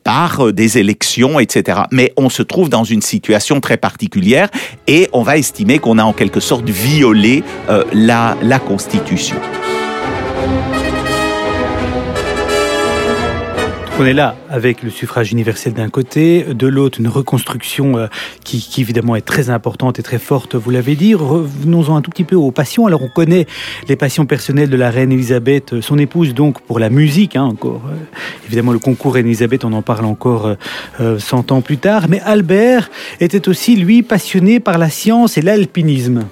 par 0.03 0.51
des 0.53 0.77
élections, 0.77 1.39
etc. 1.39 1.81
Mais 1.91 2.13
on 2.17 2.29
se 2.29 2.43
trouve 2.43 2.69
dans 2.69 2.83
une 2.83 3.01
situation 3.01 3.59
très 3.59 3.77
particulière 3.77 4.49
et 4.87 5.09
on 5.13 5.23
va 5.23 5.37
estimer 5.37 5.79
qu'on 5.79 5.97
a 5.97 6.03
en 6.03 6.13
quelque 6.13 6.39
sorte 6.39 6.69
violé 6.69 7.43
la, 7.93 8.37
la 8.41 8.59
Constitution. 8.59 9.37
On 13.99 14.05
est 14.05 14.13
là 14.13 14.35
avec 14.49 14.81
le 14.81 14.89
suffrage 14.89 15.31
universel 15.31 15.73
d'un 15.73 15.87
côté, 15.87 16.43
de 16.43 16.65
l'autre 16.65 16.99
une 16.99 17.07
reconstruction 17.07 17.95
euh, 17.95 18.07
qui, 18.43 18.59
qui, 18.59 18.81
évidemment 18.81 19.15
est 19.15 19.21
très 19.21 19.51
importante 19.51 19.99
et 19.99 20.03
très 20.03 20.17
forte, 20.17 20.55
vous 20.55 20.71
l'avez 20.71 20.95
dit. 20.95 21.13
Revenons-en 21.13 21.95
un 21.95 22.01
tout 22.01 22.09
petit 22.09 22.23
peu 22.23 22.35
aux 22.35 22.49
passions. 22.49 22.87
Alors 22.87 23.03
on 23.03 23.07
connaît 23.07 23.45
les 23.87 23.95
passions 23.95 24.25
personnelles 24.25 24.71
de 24.71 24.75
la 24.75 24.89
reine 24.89 25.11
Elisabeth, 25.11 25.79
son 25.81 25.99
épouse 25.99 26.33
donc 26.33 26.59
pour 26.61 26.79
la 26.79 26.89
musique, 26.89 27.35
hein, 27.35 27.43
encore. 27.43 27.83
Euh, 27.87 27.95
évidemment 28.47 28.71
le 28.71 28.79
concours 28.79 29.13
reine 29.13 29.27
Elisabeth, 29.27 29.63
on 29.63 29.73
en 29.73 29.83
parle 29.83 30.05
encore 30.05 30.55
euh, 30.99 31.19
100 31.19 31.51
ans 31.51 31.61
plus 31.61 31.77
tard. 31.77 32.07
Mais 32.09 32.19
Albert 32.21 32.89
était 33.19 33.47
aussi 33.47 33.75
lui 33.75 34.01
passionné 34.01 34.59
par 34.59 34.79
la 34.79 34.89
science 34.89 35.37
et 35.37 35.41
l'alpinisme. 35.43 36.25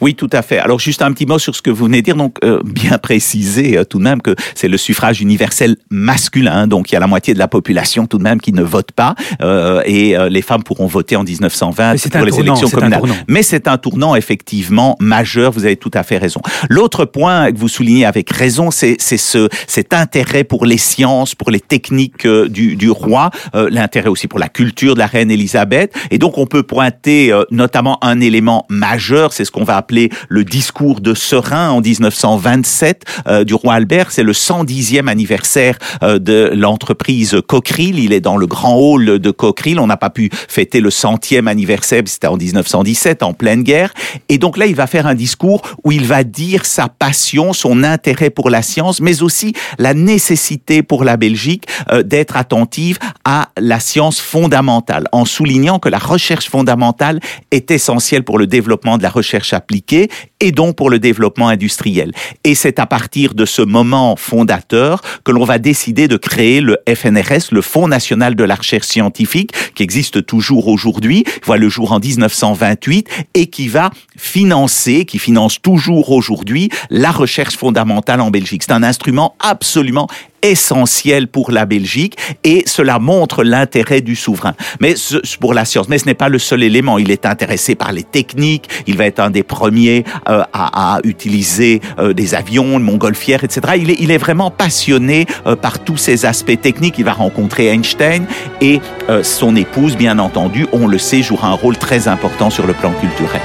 Oui, 0.00 0.14
tout 0.14 0.30
à 0.32 0.42
fait. 0.42 0.58
Alors 0.58 0.78
juste 0.78 1.02
un 1.02 1.12
petit 1.12 1.26
mot 1.26 1.38
sur 1.38 1.54
ce 1.54 1.62
que 1.62 1.70
vous 1.70 1.84
venez 1.86 2.00
de 2.00 2.04
dire. 2.04 2.16
Donc 2.16 2.38
euh, 2.44 2.60
bien 2.64 2.98
préciser 2.98 3.78
euh, 3.78 3.84
tout 3.84 3.98
de 3.98 4.04
même 4.04 4.22
que 4.22 4.34
c'est 4.54 4.68
le 4.68 4.76
suffrage 4.76 5.20
universel 5.20 5.76
masculin. 5.90 6.66
Donc 6.66 6.90
il 6.90 6.94
y 6.94 6.96
a 6.96 7.00
la 7.00 7.06
moitié 7.06 7.34
de 7.34 7.38
la 7.38 7.48
population 7.48 8.06
tout 8.06 8.18
de 8.18 8.22
même 8.22 8.40
qui 8.40 8.52
ne 8.52 8.62
vote 8.62 8.92
pas 8.92 9.14
euh, 9.42 9.82
et 9.84 10.16
euh, 10.16 10.28
les 10.28 10.42
femmes 10.42 10.62
pourront 10.62 10.86
voter 10.86 11.16
en 11.16 11.24
1920 11.24 11.96
pour 12.10 12.24
les 12.24 12.30
tournant, 12.30 12.54
élections 12.54 12.68
communales. 12.68 13.02
Mais 13.28 13.42
c'est 13.42 13.68
un 13.68 13.78
tournant 13.78 14.14
effectivement 14.14 14.96
majeur. 15.00 15.52
Vous 15.52 15.64
avez 15.64 15.76
tout 15.76 15.90
à 15.94 16.02
fait 16.02 16.18
raison. 16.18 16.40
L'autre 16.68 17.04
point 17.04 17.52
que 17.52 17.58
vous 17.58 17.68
soulignez 17.68 18.04
avec 18.04 18.30
raison, 18.30 18.70
c'est 18.70 18.96
ce 19.00 19.48
cet 19.66 19.94
intérêt 19.94 20.44
pour 20.44 20.66
les 20.66 20.78
sciences, 20.78 21.34
pour 21.34 21.50
les 21.50 21.60
techniques 21.60 22.26
euh, 22.26 22.48
du, 22.48 22.76
du 22.76 22.90
roi, 22.90 23.30
euh, 23.54 23.68
l'intérêt 23.70 24.08
aussi 24.08 24.28
pour 24.28 24.38
la 24.38 24.48
culture 24.48 24.94
de 24.94 24.98
la 24.98 25.06
reine 25.06 25.30
Elisabeth. 25.30 25.94
Et 26.10 26.18
donc 26.18 26.38
on 26.38 26.46
peut 26.46 26.62
pointer 26.62 27.32
notamment 27.50 28.02
un 28.02 28.20
élément 28.20 28.66
majeur, 28.68 29.32
c'est 29.32 29.44
ce 29.44 29.50
qu'on 29.50 29.64
va 29.66 29.76
appeler 29.76 30.10
le 30.28 30.44
discours 30.44 31.00
de 31.00 31.12
Serein 31.12 31.70
en 31.70 31.80
1927 31.82 33.04
euh, 33.26 33.44
du 33.44 33.54
roi 33.54 33.74
Albert. 33.74 34.10
C'est 34.10 34.22
le 34.22 34.32
110e 34.32 35.08
anniversaire 35.08 35.76
euh, 36.02 36.18
de 36.18 36.50
l'entreprise 36.54 37.36
Cockerill. 37.46 37.98
Il 37.98 38.12
est 38.12 38.20
dans 38.20 38.38
le 38.38 38.46
grand 38.46 38.76
hall 38.76 39.18
de 39.18 39.30
Cockerill. 39.30 39.78
On 39.78 39.86
n'a 39.86 39.96
pas 39.98 40.10
pu 40.10 40.30
fêter 40.48 40.80
le 40.80 40.90
centième 40.90 41.48
anniversaire, 41.48 42.02
c'était 42.06 42.28
en 42.28 42.36
1917, 42.36 43.22
en 43.22 43.34
pleine 43.34 43.62
guerre. 43.62 43.92
Et 44.28 44.38
donc 44.38 44.56
là, 44.56 44.66
il 44.66 44.74
va 44.74 44.86
faire 44.86 45.06
un 45.06 45.14
discours 45.14 45.62
où 45.84 45.92
il 45.92 46.04
va 46.04 46.24
dire 46.24 46.64
sa 46.64 46.88
passion, 46.88 47.52
son 47.52 47.82
intérêt 47.82 48.30
pour 48.30 48.48
la 48.48 48.62
science, 48.62 49.00
mais 49.00 49.22
aussi 49.22 49.52
la 49.78 49.94
nécessité 49.94 50.82
pour 50.82 51.04
la 51.04 51.16
Belgique 51.16 51.66
euh, 51.90 52.02
d'être 52.02 52.36
attentive 52.36 52.98
à 53.24 53.50
la 53.58 53.80
science 53.80 54.20
fondamentale, 54.20 55.08
en 55.12 55.24
soulignant 55.24 55.78
que 55.78 55.88
la 55.88 55.98
recherche 55.98 56.48
fondamentale 56.48 57.20
est 57.50 57.70
essentielle 57.70 58.22
pour 58.22 58.38
le 58.38 58.46
développement 58.46 58.98
de 58.98 59.02
la 59.02 59.10
recherche 59.10 59.52
appliquée 59.56 60.08
et 60.40 60.52
donc 60.52 60.76
pour 60.76 60.90
le 60.90 60.98
développement 60.98 61.48
industriel. 61.48 62.12
Et 62.44 62.54
c'est 62.54 62.78
à 62.78 62.86
partir 62.86 63.34
de 63.34 63.44
ce 63.44 63.62
moment 63.62 64.16
fondateur 64.16 65.00
que 65.24 65.32
l'on 65.32 65.44
va 65.44 65.58
décider 65.58 66.08
de 66.08 66.16
créer 66.16 66.60
le 66.60 66.78
FNRS, 66.88 67.52
le 67.52 67.62
Fonds 67.62 67.88
national 67.88 68.34
de 68.34 68.44
la 68.44 68.54
recherche 68.54 68.86
scientifique, 68.86 69.52
qui 69.74 69.82
existe 69.82 70.26
toujours 70.26 70.68
aujourd'hui, 70.68 71.24
voit 71.44 71.58
le 71.58 71.68
jour 71.68 71.92
en 71.92 71.98
1928 71.98 73.08
et 73.34 73.46
qui 73.46 73.68
va 73.68 73.90
financer, 74.16 75.04
qui 75.04 75.18
finance 75.18 75.60
toujours 75.60 76.10
aujourd'hui 76.10 76.70
la 76.90 77.10
recherche 77.10 77.56
fondamentale 77.56 78.20
en 78.20 78.30
Belgique. 78.30 78.62
C'est 78.62 78.72
un 78.72 78.82
instrument 78.82 79.34
absolument 79.40 80.08
essentiel 80.42 81.28
pour 81.28 81.50
la 81.50 81.66
Belgique 81.66 82.16
et 82.44 82.62
cela 82.66 82.98
montre 82.98 83.42
l'intérêt 83.42 84.00
du 84.00 84.16
souverain. 84.16 84.54
Mais 84.80 84.94
ce, 84.96 85.16
pour 85.38 85.54
la 85.54 85.64
science, 85.64 85.88
mais 85.88 85.98
ce 85.98 86.06
n'est 86.06 86.14
pas 86.14 86.28
le 86.28 86.38
seul 86.38 86.62
élément. 86.62 86.98
Il 86.98 87.10
est 87.10 87.26
intéressé 87.26 87.74
par 87.74 87.92
les 87.92 88.02
techniques. 88.02 88.68
Il 88.86 88.96
va 88.96 89.06
être 89.06 89.20
un 89.20 89.30
des 89.30 89.42
premiers 89.42 90.04
euh, 90.28 90.42
à, 90.52 90.96
à, 90.96 91.00
utiliser 91.04 91.80
euh, 91.98 92.12
des 92.12 92.34
avions, 92.34 92.78
montgolfières, 92.78 93.44
etc. 93.44 93.74
Il 93.78 93.90
est, 93.90 93.96
il 94.00 94.10
est 94.10 94.18
vraiment 94.18 94.50
passionné 94.50 95.26
euh, 95.46 95.56
par 95.56 95.78
tous 95.78 95.96
ces 95.96 96.26
aspects 96.26 96.60
techniques. 96.60 96.98
Il 96.98 97.04
va 97.04 97.12
rencontrer 97.12 97.68
Einstein 97.68 98.26
et 98.60 98.80
euh, 99.08 99.22
son 99.22 99.56
épouse, 99.56 99.96
bien 99.96 100.18
entendu, 100.18 100.66
on 100.72 100.86
le 100.86 100.98
sait, 100.98 101.22
jouera 101.22 101.48
un 101.48 101.54
rôle 101.54 101.76
très 101.76 102.08
important 102.08 102.50
sur 102.50 102.66
le 102.66 102.72
plan 102.72 102.92
culturel. 103.00 103.42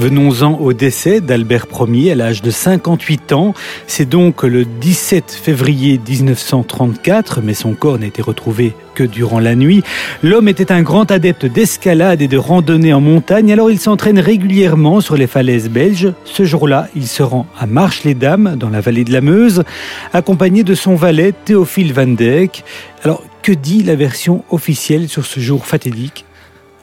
Venons-en 0.00 0.54
au 0.54 0.72
décès 0.72 1.20
d'Albert 1.20 1.66
Ier 1.86 2.12
à 2.12 2.14
l'âge 2.14 2.40
de 2.40 2.50
58 2.50 3.32
ans. 3.32 3.52
C'est 3.86 4.08
donc 4.08 4.44
le 4.44 4.64
17 4.64 5.30
février 5.30 6.00
1934, 6.08 7.42
mais 7.42 7.52
son 7.52 7.74
corps 7.74 7.98
n'a 7.98 8.06
été 8.06 8.22
retrouvé 8.22 8.74
que 8.94 9.04
durant 9.04 9.40
la 9.40 9.54
nuit. 9.54 9.82
L'homme 10.22 10.48
était 10.48 10.72
un 10.72 10.80
grand 10.80 11.10
adepte 11.10 11.44
d'escalade 11.44 12.22
et 12.22 12.28
de 12.28 12.38
randonnée 12.38 12.94
en 12.94 13.02
montagne, 13.02 13.52
alors 13.52 13.70
il 13.70 13.78
s'entraîne 13.78 14.18
régulièrement 14.18 15.02
sur 15.02 15.18
les 15.18 15.26
falaises 15.26 15.68
belges. 15.68 16.14
Ce 16.24 16.44
jour-là, 16.44 16.88
il 16.96 17.06
se 17.06 17.22
rend 17.22 17.44
à 17.58 17.66
Marche-les-Dames, 17.66 18.56
dans 18.56 18.70
la 18.70 18.80
vallée 18.80 19.04
de 19.04 19.12
la 19.12 19.20
Meuse, 19.20 19.64
accompagné 20.14 20.62
de 20.62 20.74
son 20.74 20.94
valet 20.94 21.34
Théophile 21.44 21.92
Van 21.92 22.06
Dijk. 22.06 22.64
Alors, 23.04 23.22
que 23.42 23.52
dit 23.52 23.82
la 23.82 23.96
version 23.96 24.44
officielle 24.48 25.10
sur 25.10 25.26
ce 25.26 25.40
jour 25.40 25.66
fatidique? 25.66 26.24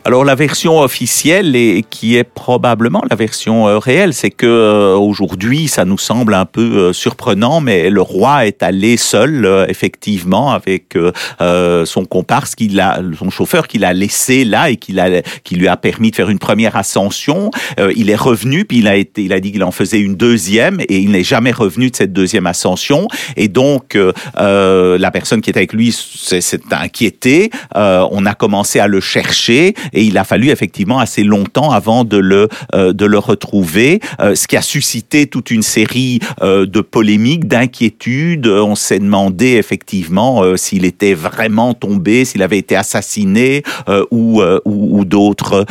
Alors 0.08 0.24
la 0.24 0.36
version 0.36 0.80
officielle 0.80 1.54
et 1.58 1.84
qui 1.90 2.16
est 2.16 2.24
probablement 2.24 3.04
la 3.10 3.18
version 3.18 3.68
euh, 3.68 3.78
réelle, 3.78 4.14
c'est 4.14 4.30
que 4.30 4.46
euh, 4.46 4.96
aujourd'hui 4.96 5.68
ça 5.68 5.84
nous 5.84 5.98
semble 5.98 6.34
un 6.34 6.46
peu 6.46 6.62
euh, 6.62 6.94
surprenant, 6.94 7.60
mais 7.60 7.90
le 7.90 8.02
roi 8.02 8.48
est 8.48 8.64
allé 8.64 8.96
seul 8.96 9.66
effectivement 9.68 10.54
avec 10.54 10.98
son 11.40 12.06
comparse, 12.06 12.56
qu'il 12.56 12.80
a, 12.80 13.02
son 13.20 13.30
chauffeur 13.30 13.68
qu'il 13.68 13.84
a 13.84 13.92
laissé 13.92 14.46
là 14.46 14.70
et 14.70 14.78
qu'il 14.78 15.02
a, 15.02 15.22
qui 15.44 15.56
lui 15.56 15.68
a 15.68 15.76
permis 15.76 16.12
de 16.12 16.16
faire 16.16 16.30
une 16.30 16.40
première 16.40 16.78
ascension. 16.78 17.52
il 17.94 18.10
est 18.10 18.16
revenu 18.16 18.64
puis 18.64 18.78
il 18.78 18.88
a 18.88 18.96
été, 18.96 19.24
il 19.24 19.34
a 19.34 19.42
dit 19.42 19.52
qu'il 19.52 19.64
en 19.66 19.72
faisait 19.72 20.00
une 20.00 20.16
deuxième 20.16 20.80
et 20.80 21.00
il 21.00 21.12
n'est 21.12 21.26
jamais 21.26 21.52
revenu 21.52 21.90
de 21.90 21.96
cette 21.96 22.14
deuxième 22.14 22.48
ascension 22.48 23.10
et 23.36 23.50
donc 23.50 23.98
la 24.38 25.12
personne 25.12 25.42
qui 25.42 25.50
était 25.50 25.60
avec 25.60 25.74
lui 25.74 25.92
s'est 25.92 26.62
inquiétée. 26.72 27.50
on 27.76 28.26
a 28.26 28.34
commencé 28.34 28.80
à 28.80 28.88
le 28.88 29.02
chercher 29.02 29.74
et 29.98 30.04
il 30.04 30.18
a 30.18 30.24
fallu 30.24 30.50
effectivement 30.50 31.00
assez 31.00 31.24
longtemps 31.24 31.72
avant 31.72 32.04
de 32.04 32.18
le 32.18 32.48
de 32.74 33.06
le 33.06 33.18
retrouver, 33.18 34.00
ce 34.20 34.48
qui 34.48 34.56
a 34.56 34.62
suscité 34.62 35.28
toute 35.28 35.52
une 35.52 35.62
série 35.62 36.20
de 36.42 36.82
polémiques, 36.82 37.48
d'inquiétudes. 37.48 38.48
On 38.48 38.76
s'est 38.76 39.00
demandé 39.00 39.54
effectivement 39.54 40.56
s'il 40.56 40.86
était 40.86 41.14
vraiment 41.14 41.74
tombé, 41.74 42.26
s'il 42.26 42.44
avait 42.44 42.60
été 42.60 42.76
assassiné 42.76 43.64
ou 44.12 45.06
d'autres 45.06 45.66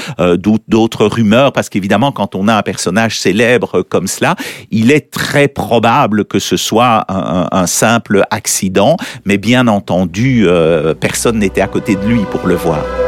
d'autres 0.69 1.07
rumeurs, 1.07 1.53
parce 1.53 1.69
qu'évidemment 1.69 2.13
quand 2.13 2.35
on 2.35 2.49
a 2.49 2.55
un 2.55 2.63
personnage 2.63 3.21
célèbre 3.21 3.83
comme 3.83 4.07
cela, 4.07 4.37
il 4.71 4.91
est 4.91 5.11
très 5.11 5.49
probable 5.49 6.25
que 6.25 6.39
ce 6.39 6.57
soit 6.57 7.05
un, 7.09 7.67
simple 7.67 8.25
accident, 8.31 8.97
mais 9.25 9.39
bien 9.39 9.67
entendu, 9.67 10.45
euh, 10.47 10.95
personne 10.95 11.39
n'était 11.39 11.61
à 11.61 11.69
côté 11.69 11.97
de 11.97 12.07
lui 12.07 12.21
pour 12.31 12.47
le 12.47 12.55
voir. 12.55 13.06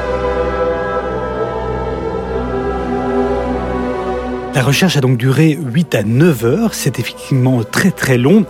La 4.58 4.64
recherche 4.64 4.96
a 4.96 5.00
donc 5.00 5.18
duré 5.18 5.56
8 5.56 5.94
à 5.94 6.02
9 6.02 6.44
heures, 6.44 6.74
c'est 6.74 6.98
effectivement 6.98 7.62
très 7.62 7.92
très 7.92 8.18
long 8.18 8.44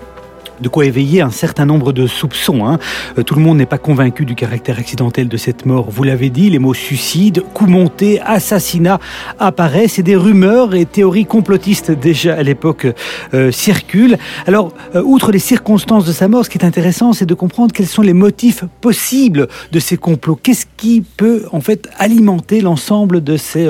de 0.60 0.68
quoi 0.68 0.84
éveiller 0.84 1.20
un 1.20 1.30
certain 1.30 1.66
nombre 1.66 1.92
de 1.92 2.06
soupçons. 2.06 2.66
Hein. 2.66 2.78
Euh, 3.18 3.22
tout 3.22 3.34
le 3.34 3.40
monde 3.40 3.58
n'est 3.58 3.66
pas 3.66 3.78
convaincu 3.78 4.24
du 4.24 4.34
caractère 4.34 4.78
accidentel 4.78 5.28
de 5.28 5.36
cette 5.36 5.66
mort. 5.66 5.86
Vous 5.90 6.04
l'avez 6.04 6.30
dit, 6.30 6.50
les 6.50 6.58
mots 6.58 6.74
suicide, 6.74 7.42
coup 7.54 7.66
monté, 7.66 8.20
assassinat 8.20 8.98
apparaissent 9.38 9.98
et 9.98 10.02
des 10.02 10.16
rumeurs 10.16 10.74
et 10.74 10.86
théories 10.86 11.26
complotistes 11.26 11.90
déjà 11.90 12.34
à 12.34 12.42
l'époque 12.42 12.86
euh, 13.34 13.50
circulent. 13.52 14.18
Alors, 14.46 14.72
euh, 14.94 15.02
outre 15.02 15.32
les 15.32 15.38
circonstances 15.38 16.04
de 16.04 16.12
sa 16.12 16.28
mort, 16.28 16.44
ce 16.44 16.50
qui 16.50 16.58
est 16.58 16.64
intéressant, 16.64 17.12
c'est 17.12 17.26
de 17.26 17.34
comprendre 17.34 17.72
quels 17.72 17.86
sont 17.86 18.02
les 18.02 18.12
motifs 18.12 18.64
possibles 18.80 19.48
de 19.72 19.78
ces 19.78 19.96
complots. 19.96 20.38
Qu'est-ce 20.42 20.66
qui 20.76 21.02
peut 21.16 21.44
en 21.52 21.60
fait 21.60 21.88
alimenter 21.98 22.60
l'ensemble 22.60 23.22
de 23.22 23.36
ces 23.36 23.68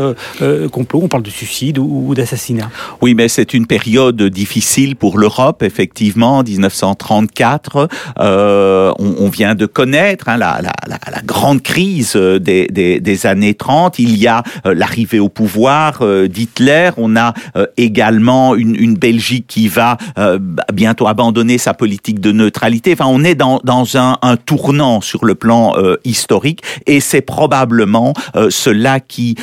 complots? 0.70 1.00
On 1.02 1.08
parle 1.08 1.22
de 1.22 1.30
suicide 1.30 1.78
ou, 1.78 2.04
ou 2.08 2.14
d'assassinat. 2.14 2.70
Oui, 3.00 3.14
mais 3.14 3.28
c'est 3.28 3.54
une 3.54 3.66
période 3.66 4.22
difficile 4.22 4.96
pour 4.96 5.18
l'Europe, 5.18 5.62
effectivement, 5.62 6.42
19 6.42 6.74
1934. 6.82 7.88
Euh, 8.20 8.92
on, 8.98 9.28
vient 9.28 9.54
de 9.54 9.66
connaître 9.66 10.28
hein, 10.28 10.36
la, 10.36 10.60
la, 10.62 10.72
la, 10.86 11.22
grande 11.24 11.62
crise 11.62 12.14
euh, 12.16 12.38
des, 12.38 12.66
des, 12.68 13.00
des, 13.00 13.26
années 13.26 13.54
30. 13.54 13.98
Il 13.98 14.16
y 14.16 14.26
a 14.26 14.42
euh, 14.66 14.74
l'arrivée 14.74 15.18
au 15.18 15.28
pouvoir 15.28 16.02
d'Hitler. 16.28 16.90
On 16.96 17.16
a 17.16 17.34
également 17.76 18.54
une, 18.54 18.74
une, 18.76 18.94
Belgique 18.94 19.46
qui 19.46 19.68
va 19.68 19.96
bientôt 20.72 21.06
abandonner 21.06 21.58
sa 21.58 21.74
politique 21.74 22.20
de 22.20 22.32
neutralité. 22.32 22.92
Enfin, 22.92 23.06
on 23.08 23.22
est 23.22 23.34
dans, 23.34 23.60
dans 23.64 23.96
un, 23.96 24.18
un 24.22 24.36
tournant 24.36 25.00
sur 25.00 25.24
le 25.24 25.34
plan 25.34 25.74
historique 26.04 26.62
et 26.86 27.00
c'est 27.00 27.20
probablement 27.20 28.14
cela 28.50 29.00
qui 29.00 29.36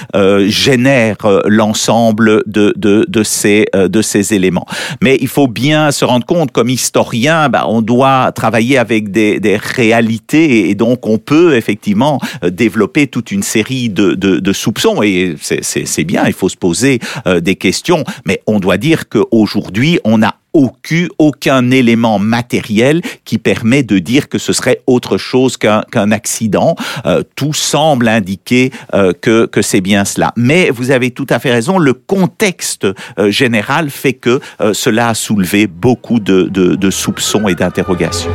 génère 0.47 1.17
l'ensemble 1.45 2.43
de, 2.45 2.73
de, 2.75 3.05
de, 3.07 3.23
ces, 3.23 3.67
de 3.73 4.01
ces 4.01 4.33
éléments. 4.33 4.65
Mais 5.01 5.17
il 5.21 5.27
faut 5.27 5.47
bien 5.47 5.91
se 5.91 6.05
rendre 6.05 6.25
compte, 6.25 6.51
comme 6.51 6.69
historien, 6.69 7.24
bah, 7.25 7.65
on 7.67 7.81
doit 7.81 8.31
travailler 8.33 8.77
avec 8.77 9.11
des, 9.11 9.57
réalités 9.57 10.69
et 10.69 10.75
donc 10.75 11.07
on 11.07 11.17
peut 11.17 11.55
effectivement 11.55 12.19
euh, 12.43 12.49
développer 12.49 13.07
toute 13.07 13.31
une 13.31 13.43
série 13.43 13.89
de, 13.89 14.53
soupçons 14.53 15.01
et 15.01 15.35
c'est 15.39 16.03
bien, 16.03 16.23
il 16.27 16.33
faut 16.33 16.49
se 16.49 16.57
poser 16.57 16.99
euh, 17.27 17.39
des 17.39 17.55
questions, 17.55 18.03
mais 18.25 18.41
on 18.47 18.59
doit 18.59 18.77
dire 18.77 19.09
qu'aujourd'hui, 19.09 19.99
on 20.03 20.21
a 20.21 20.35
aucun, 20.55 21.07
aucun 21.19 21.69
élément 21.69 22.17
matériel 22.17 23.01
qui 23.25 23.37
permet 23.37 23.83
de 23.83 23.99
dire 23.99 24.29
que 24.29 24.37
ce 24.37 24.53
serait 24.53 24.81
autre 24.87 25.17
chose 25.17 25.57
qu'un 25.57 26.11
accident. 26.11 26.75
Euh, 27.05 27.23
tout 27.35 27.53
semble 27.53 28.07
indiquer 28.07 28.71
euh, 28.93 29.11
que, 29.13 29.45
que 29.45 29.61
c'est 29.61 29.81
bien 29.81 30.05
cela. 30.05 30.33
Mais 30.37 30.69
vous 30.69 30.91
avez 30.91 31.11
tout 31.11 31.27
à 31.29 31.39
fait 31.39 31.51
raison, 31.51 31.77
le 31.77 31.93
contexte 31.93 32.87
euh, 33.19 33.29
général 33.29 33.89
fait 33.89 34.13
que 34.13 34.39
cela 34.73 35.09
a 35.09 35.13
soulevé 35.13 35.67
beaucoup 35.67 36.19
de, 36.19 36.43
de, 36.43 36.75
de 36.75 36.89
soupçons 36.89 37.47
et 37.47 37.55
d'interrogations. 37.55 38.31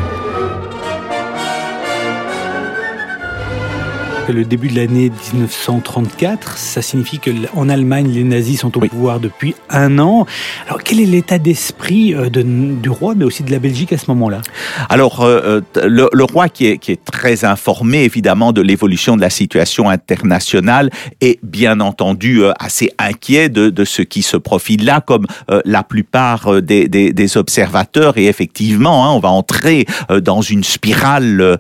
Le 4.33 4.45
début 4.45 4.69
de 4.69 4.77
l'année 4.77 5.11
1934. 5.33 6.57
Ça 6.57 6.83
signifie 6.83 7.19
que 7.19 7.31
en 7.55 7.69
Allemagne, 7.69 8.11
les 8.13 8.25
nazis 8.25 8.61
sont 8.61 8.77
au 8.77 8.81
pouvoir 8.81 9.21
depuis 9.21 9.55
un 9.69 9.99
an. 9.99 10.27
Alors, 10.67 10.83
quel 10.83 11.01
est 11.01 11.07
l'état 11.07 11.39
d'esprit 11.39 12.15
euh, 12.15 12.29
du 12.31 12.89
roi, 12.89 13.15
mais 13.17 13.25
aussi 13.25 13.43
de 13.43 13.51
la 13.51 13.59
Belgique 13.59 13.93
à 13.93 13.99
ce 13.99 14.07
moment-là? 14.09 14.43
Alors, 14.89 15.21
euh, 15.23 15.61
euh, 15.77 15.89
le, 15.89 16.25
roi 16.25 16.49
qui 16.49 16.67
est, 16.67 16.79
qui 16.79 16.93
est 16.93 17.05
très 17.05 17.45
informé, 17.45 18.05
évidemment, 18.05 18.53
de 18.53 18.61
l'évolution 18.61 19.17
de 19.17 19.21
la 19.21 19.31
situation 19.31 19.89
internationale 19.89 20.91
est 21.21 21.39
bien 21.43 21.81
entendu 21.81 22.43
assez 22.59 22.91
inquiet 22.99 23.49
de, 23.49 23.71
de 23.71 23.85
ce 23.85 24.03
qui 24.03 24.23
se 24.23 24.37
profile 24.37 24.85
là, 24.85 25.01
comme 25.01 25.27
la 25.65 25.83
plupart 25.83 26.63
des, 26.63 26.89
des, 26.89 27.13
des, 27.13 27.37
observateurs. 27.37 28.19
Et 28.19 28.27
effectivement, 28.27 29.07
hein, 29.07 29.11
on 29.13 29.21
va 29.21 29.31
entrer 29.31 29.87
dans 30.23 30.41
une 30.41 30.65
spirale 30.65 31.59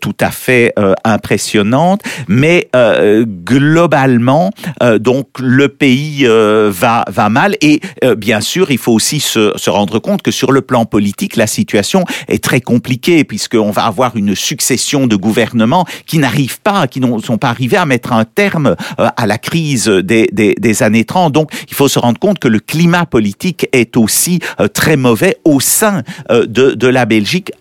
tout 0.00 0.16
à 0.20 0.30
fait 0.30 0.74
impressionnante 1.04 2.02
mais 2.28 2.68
euh, 2.74 3.24
globalement, 3.24 4.50
euh, 4.82 4.98
donc 4.98 5.28
le 5.38 5.68
pays 5.68 6.26
euh, 6.26 6.70
va 6.72 7.04
va 7.08 7.28
mal 7.28 7.56
et 7.60 7.80
bien 8.16 8.40
sûr, 8.40 8.70
il 8.70 8.78
faut 8.78 8.92
aussi 8.92 9.20
se, 9.20 9.52
se, 9.56 9.70
rendre 9.70 9.98
compte 9.98 10.22
que 10.22 10.30
sur 10.30 10.52
le 10.52 10.60
plan 10.60 10.84
politique, 10.84 11.36
la 11.36 11.46
situation 11.46 12.04
est 12.28 12.42
très 12.42 12.60
compliquée 12.60 13.24
puisqu'on 13.24 13.70
va 13.70 13.84
avoir 13.84 14.16
une 14.16 14.34
succession 14.34 15.06
de 15.06 15.16
gouvernements 15.16 15.86
qui 16.06 16.18
n'arrivent 16.18 16.60
pas, 16.60 16.86
qui 16.86 17.00
ne 17.00 17.18
sont 17.20 17.38
pas 17.38 17.48
arrivés 17.48 17.76
à 17.76 17.86
mettre 17.86 18.12
un 18.12 18.24
terme 18.24 18.76
à 18.98 19.26
la 19.26 19.38
crise 19.38 19.86
des, 19.86 20.28
des, 20.32 20.54
des, 20.58 20.82
années 20.82 21.04
30. 21.04 21.32
Donc, 21.32 21.50
il 21.68 21.74
faut 21.74 21.88
se 21.88 21.98
rendre 21.98 22.18
compte 22.18 22.38
que 22.38 22.48
le 22.48 22.60
climat 22.60 23.06
politique 23.06 23.68
est 23.72 23.96
aussi 23.96 24.40
très 24.72 24.96
mauvais 24.96 25.38
au 25.44 25.60
sein 25.60 26.02
de, 26.30 26.46
de 26.46 26.88
la 26.88 27.06
Belgique 27.06 27.52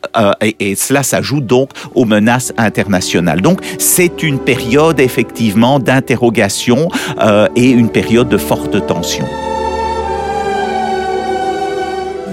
et, 0.41 0.55
et 0.59 0.75
cela 0.75 1.03
s'ajoute 1.03 1.45
donc 1.45 1.69
aux 1.95 2.05
menaces 2.05 2.53
internationales. 2.57 3.41
Donc, 3.41 3.61
c'est 3.79 4.23
une 4.23 4.32
une 4.33 4.39
période 4.39 4.99
effectivement 4.99 5.77
d'interrogation 5.77 6.89
euh, 7.19 7.47
et 7.55 7.69
une 7.69 7.89
période 7.89 8.29
de 8.29 8.37
forte 8.37 8.87
tension. 8.87 9.25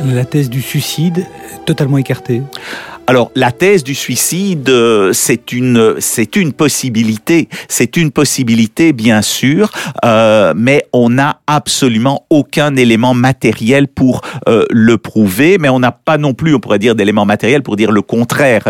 La 0.07 0.25
thèse 0.25 0.49
du 0.49 0.63
suicide 0.63 1.27
totalement 1.67 1.99
écartée? 1.99 2.43
Alors 3.11 3.33
la 3.35 3.51
thèse 3.51 3.83
du 3.83 3.97
suicide, 3.97 4.69
euh, 4.69 5.13
c'est 5.13 5.51
une 5.51 5.97
c'est 5.99 6.37
une 6.37 6.53
possibilité, 6.53 7.49
c'est 7.67 7.97
une 7.97 8.13
possibilité 8.13 8.93
bien 8.93 9.21
sûr, 9.21 9.73
euh, 10.05 10.55
mais 10.57 10.87
on 10.93 11.11
n'a 11.11 11.41
absolument 11.49 12.25
aucun 12.31 12.77
élément 12.77 13.13
matériel 13.13 13.89
pour 13.89 14.21
euh, 14.49 14.65
le 14.71 14.97
prouver, 14.97 15.59
mais 15.59 15.69
on 15.69 15.81
n'a 15.81 15.91
pas 15.91 16.19
non 16.19 16.35
plus, 16.35 16.55
on 16.55 16.61
pourrait 16.61 16.79
dire, 16.79 16.95
d'éléments 16.95 17.25
matériels 17.25 17.65
pour 17.65 17.75
dire 17.75 17.91
le 17.91 18.01
contraire. 18.01 18.63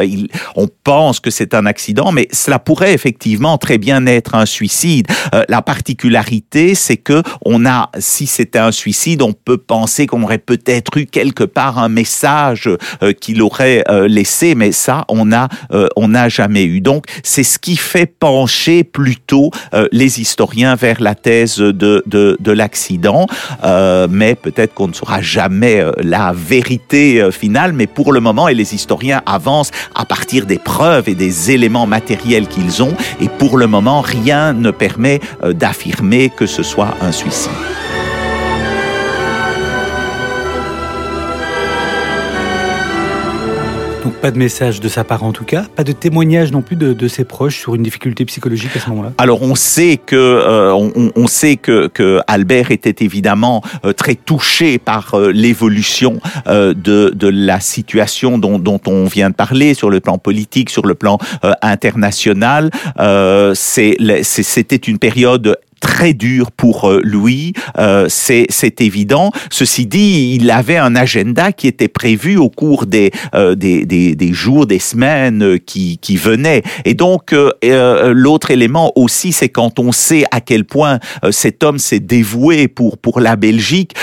On 0.56 0.68
pense 0.84 1.20
que 1.20 1.30
c'est 1.30 1.52
un 1.52 1.66
accident, 1.66 2.10
mais 2.10 2.26
cela 2.32 2.58
pourrait 2.58 2.94
effectivement 2.94 3.58
très 3.58 3.76
bien 3.76 4.06
être 4.06 4.34
un 4.34 4.46
suicide. 4.46 5.06
Euh, 5.34 5.44
la 5.50 5.60
particularité, 5.60 6.74
c'est 6.74 6.96
que 6.96 7.22
on 7.44 7.66
a, 7.66 7.90
si 7.98 8.26
c'était 8.26 8.58
un 8.58 8.72
suicide, 8.72 9.20
on 9.20 9.34
peut 9.34 9.58
penser 9.58 10.06
qu'on 10.06 10.22
aurait 10.22 10.38
peut-être 10.38 10.96
eu 10.96 11.04
quelque 11.04 11.44
part 11.44 11.78
un 11.78 11.90
message 11.90 12.70
euh, 13.02 13.12
qu'il 13.12 13.42
aurait 13.42 13.84
laissé 14.08 14.29
mais 14.56 14.72
ça, 14.72 15.04
euh, 15.72 15.88
on 15.96 16.08
n'a 16.08 16.28
jamais 16.28 16.64
eu. 16.64 16.80
Donc, 16.80 17.04
c'est 17.22 17.42
ce 17.42 17.58
qui 17.58 17.76
fait 17.76 18.06
pencher 18.06 18.84
plutôt 18.84 19.50
euh, 19.74 19.86
les 19.92 20.20
historiens 20.20 20.74
vers 20.74 21.00
la 21.00 21.14
thèse 21.14 21.58
de 21.58 22.52
l'accident. 22.52 23.26
Euh, 23.64 24.06
mais 24.10 24.34
peut-être 24.34 24.74
qu'on 24.74 24.88
ne 24.88 24.92
saura 24.92 25.20
jamais 25.20 25.84
la 25.98 26.32
vérité 26.34 27.28
finale. 27.30 27.72
Mais 27.72 27.86
pour 27.86 28.12
le 28.12 28.20
moment, 28.20 28.48
et 28.48 28.54
les 28.54 28.74
historiens 28.74 29.22
avancent 29.26 29.70
à 29.94 30.04
partir 30.04 30.46
des 30.46 30.58
preuves 30.58 31.08
et 31.08 31.14
des 31.14 31.50
éléments 31.50 31.86
matériels 31.86 32.46
qu'ils 32.46 32.82
ont. 32.82 32.94
Et 33.20 33.28
pour 33.28 33.56
le 33.56 33.66
moment, 33.66 34.00
rien 34.00 34.52
ne 34.52 34.70
permet 34.70 35.20
d'affirmer 35.42 36.30
que 36.30 36.46
ce 36.46 36.62
soit 36.62 36.94
un 37.00 37.12
suicide. 37.12 37.50
Pas 44.20 44.30
de 44.30 44.38
message 44.38 44.80
de 44.80 44.88
sa 44.88 45.02
part 45.02 45.24
en 45.24 45.32
tout 45.32 45.44
cas, 45.44 45.64
pas 45.74 45.84
de 45.84 45.92
témoignage 45.92 46.52
non 46.52 46.60
plus 46.60 46.76
de, 46.76 47.08
ses 47.08 47.24
proches 47.24 47.58
sur 47.58 47.74
une 47.74 47.82
difficulté 47.82 48.24
psychologique 48.26 48.76
à 48.76 48.80
ce 48.80 48.90
moment-là? 48.90 49.12
Alors 49.18 49.42
on 49.42 49.54
sait 49.54 49.96
que 49.96 50.16
euh, 50.16 50.72
on, 50.74 51.26
sait 51.26 51.56
que, 51.56 52.20
Albert 52.26 52.70
était 52.70 53.04
évidemment 53.04 53.62
euh, 53.84 53.92
très 53.92 54.14
touché 54.14 54.78
par 54.78 55.14
euh, 55.14 55.32
l'évolution 55.32 56.20
de, 56.46 56.72
de 56.74 57.28
la 57.28 57.60
situation 57.60 58.38
dont, 58.38 58.58
dont 58.58 58.80
on 58.86 59.04
vient 59.06 59.30
de 59.30 59.34
parler 59.34 59.74
sur 59.74 59.90
le 59.90 60.00
plan 60.00 60.18
politique, 60.18 60.70
sur 60.70 60.86
le 60.86 60.94
plan 60.94 61.18
international. 61.62 62.70
C'était 63.54 64.76
une 64.76 64.98
période 64.98 65.56
très 65.80 66.14
dur 66.14 66.52
pour 66.52 66.90
Louis, 67.02 67.52
c'est 68.08 68.80
évident. 68.80 69.32
Ceci 69.50 69.86
dit, 69.86 70.36
il 70.38 70.50
avait 70.50 70.76
un 70.76 70.94
agenda 70.94 71.52
qui 71.52 71.66
était 71.66 71.88
prévu 71.88 72.36
au 72.36 72.50
cours 72.50 72.86
des, 72.86 73.10
des, 73.56 73.84
des, 73.86 74.14
des, 74.14 74.32
jours, 74.32 74.66
des 74.66 74.78
semaines 74.78 75.58
qui, 75.58 75.98
qui 75.98 76.16
venaient. 76.16 76.62
Et 76.84 76.94
donc, 76.94 77.34
l'autre 77.62 78.50
élément 78.50 78.92
aussi, 78.96 79.32
c'est 79.32 79.48
quand 79.48 79.78
on 79.78 79.92
sait 79.92 80.24
à 80.30 80.40
quel 80.40 80.64
point 80.64 80.98
cet 81.30 81.64
homme 81.64 81.78
s'est 81.78 82.00
dévoué 82.00 82.68
pour, 82.68 82.98
pour 82.98 83.20
la 83.20 83.36
Belgique, 83.36 83.94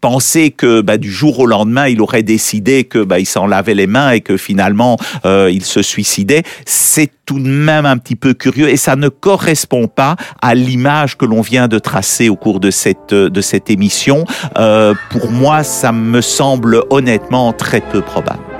penser 0.00 0.50
que 0.50 0.80
bah, 0.80 0.96
du 0.96 1.10
jour 1.10 1.40
au 1.40 1.46
lendemain, 1.46 1.88
il 1.88 2.00
aurait 2.00 2.22
décidé 2.22 2.84
que 2.84 3.02
bah, 3.04 3.18
s'en 3.34 3.46
lavait 3.46 3.74
les 3.74 3.86
mains 3.86 4.12
et 4.12 4.20
que 4.20 4.36
finalement 4.36 4.96
euh, 5.24 5.50
il 5.52 5.64
se 5.64 5.82
suicidait, 5.82 6.42
c'est 6.64 7.10
tout 7.26 7.38
de 7.38 7.48
même 7.48 7.86
un 7.86 7.98
petit 7.98 8.16
peu 8.16 8.34
curieux 8.34 8.68
et 8.68 8.76
ça 8.76 8.96
ne 8.96 9.08
correspond 9.08 9.88
pas 9.88 10.16
à 10.40 10.54
l'image 10.54 11.16
que 11.16 11.24
l'on 11.24 11.40
vient 11.40 11.68
de 11.68 11.78
tracer 11.78 12.28
au 12.28 12.36
cours 12.36 12.60
de 12.60 12.70
cette 12.70 13.14
de 13.14 13.40
cette 13.40 13.70
émission. 13.70 14.24
Euh, 14.58 14.94
pour 15.10 15.30
moi, 15.30 15.62
ça 15.62 15.92
me 15.92 16.20
semble 16.20 16.82
honnêtement 16.90 17.52
très 17.52 17.80
peu 17.80 18.00
probable. 18.00 18.53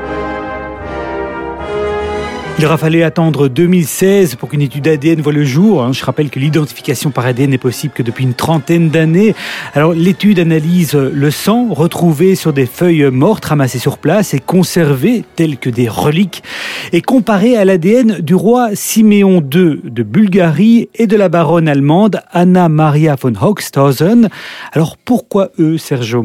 Il 2.56 2.64
aura 2.66 2.78
fallu 2.78 3.02
attendre 3.02 3.48
2016 3.48 4.36
pour 4.36 4.48
qu'une 4.48 4.62
étude 4.62 4.86
ADN 4.86 5.20
voit 5.20 5.32
le 5.32 5.44
jour. 5.44 5.82
Hein. 5.82 5.92
Je 5.92 6.04
rappelle 6.04 6.30
que 6.30 6.38
l'identification 6.38 7.10
par 7.10 7.26
ADN 7.26 7.50
n'est 7.50 7.58
possible 7.58 7.92
que 7.92 8.02
depuis 8.04 8.22
une 8.22 8.34
trentaine 8.34 8.90
d'années. 8.90 9.34
Alors 9.74 9.92
l'étude 9.92 10.38
analyse 10.38 10.94
le 10.94 11.30
sang 11.32 11.66
retrouvé 11.74 12.36
sur 12.36 12.52
des 12.52 12.66
feuilles 12.66 13.10
mortes 13.10 13.46
ramassées 13.46 13.80
sur 13.80 13.98
place 13.98 14.34
et 14.34 14.38
conservées 14.38 15.24
telles 15.34 15.58
que 15.58 15.68
des 15.68 15.88
reliques 15.88 16.44
et 16.92 17.02
comparé 17.02 17.56
à 17.56 17.64
l'ADN 17.64 18.20
du 18.20 18.36
roi 18.36 18.68
Siméon 18.74 19.38
II 19.40 19.80
de 19.82 20.02
Bulgarie 20.04 20.88
et 20.94 21.08
de 21.08 21.16
la 21.16 21.28
baronne 21.28 21.68
allemande 21.68 22.20
Anna 22.30 22.68
Maria 22.68 23.16
von 23.20 23.32
Hochstausen. 23.34 24.28
Alors 24.72 24.96
pourquoi 24.96 25.50
eux, 25.58 25.76
Serge 25.76 26.16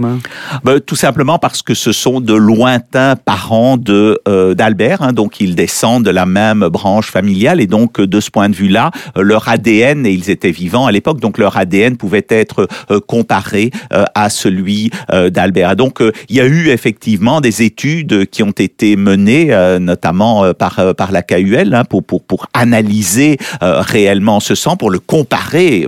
ben, 0.63 0.79
Tout 0.79 0.95
simplement 0.95 1.39
parce 1.39 1.63
que 1.63 1.73
ce 1.73 1.91
sont 1.91 2.21
de 2.21 2.35
lointains 2.35 3.15
parents 3.15 3.79
euh, 3.89 4.53
d'Albert, 4.53 5.01
hein. 5.01 5.11
donc 5.11 5.41
ils 5.41 5.55
descendent 5.55 6.05
de 6.05 6.11
la 6.11 6.18
même 6.25 6.67
branche 6.69 7.11
familiale 7.11 7.61
et 7.61 7.67
donc 7.67 7.99
de 8.01 8.19
ce 8.19 8.29
point 8.29 8.49
de 8.49 8.55
vue-là, 8.55 8.91
leur 9.15 9.47
ADN, 9.47 10.05
et 10.05 10.11
ils 10.11 10.29
étaient 10.29 10.51
vivants 10.51 10.85
à 10.85 10.91
l'époque, 10.91 11.19
donc 11.19 11.37
leur 11.37 11.57
ADN 11.57 11.97
pouvait 11.97 12.25
être 12.29 12.67
euh, 12.91 12.99
comparé 12.99 13.71
euh, 13.93 14.05
à 14.15 14.29
celui 14.29 14.91
euh, 15.11 15.29
d'Albert. 15.29 15.75
Donc 15.75 16.01
il 16.29 16.35
y 16.35 16.41
a 16.41 16.45
eu 16.45 16.69
effectivement 16.69 17.41
des 17.41 17.63
études 17.63 18.25
qui 18.29 18.43
ont 18.43 18.51
été 18.51 18.95
menées, 18.95 19.55
notamment 19.79 20.53
par, 20.53 20.95
par 20.95 21.11
la 21.11 21.21
KUL, 21.21 21.73
hein, 21.73 21.83
pour, 21.83 22.03
pour, 22.03 22.23
pour 22.23 22.47
analyser 22.53 23.37
réellement 23.61 24.39
ce 24.39 24.55
sang, 24.55 24.75
pour 24.75 24.89
le 24.89 24.99
comparer, 24.99 25.87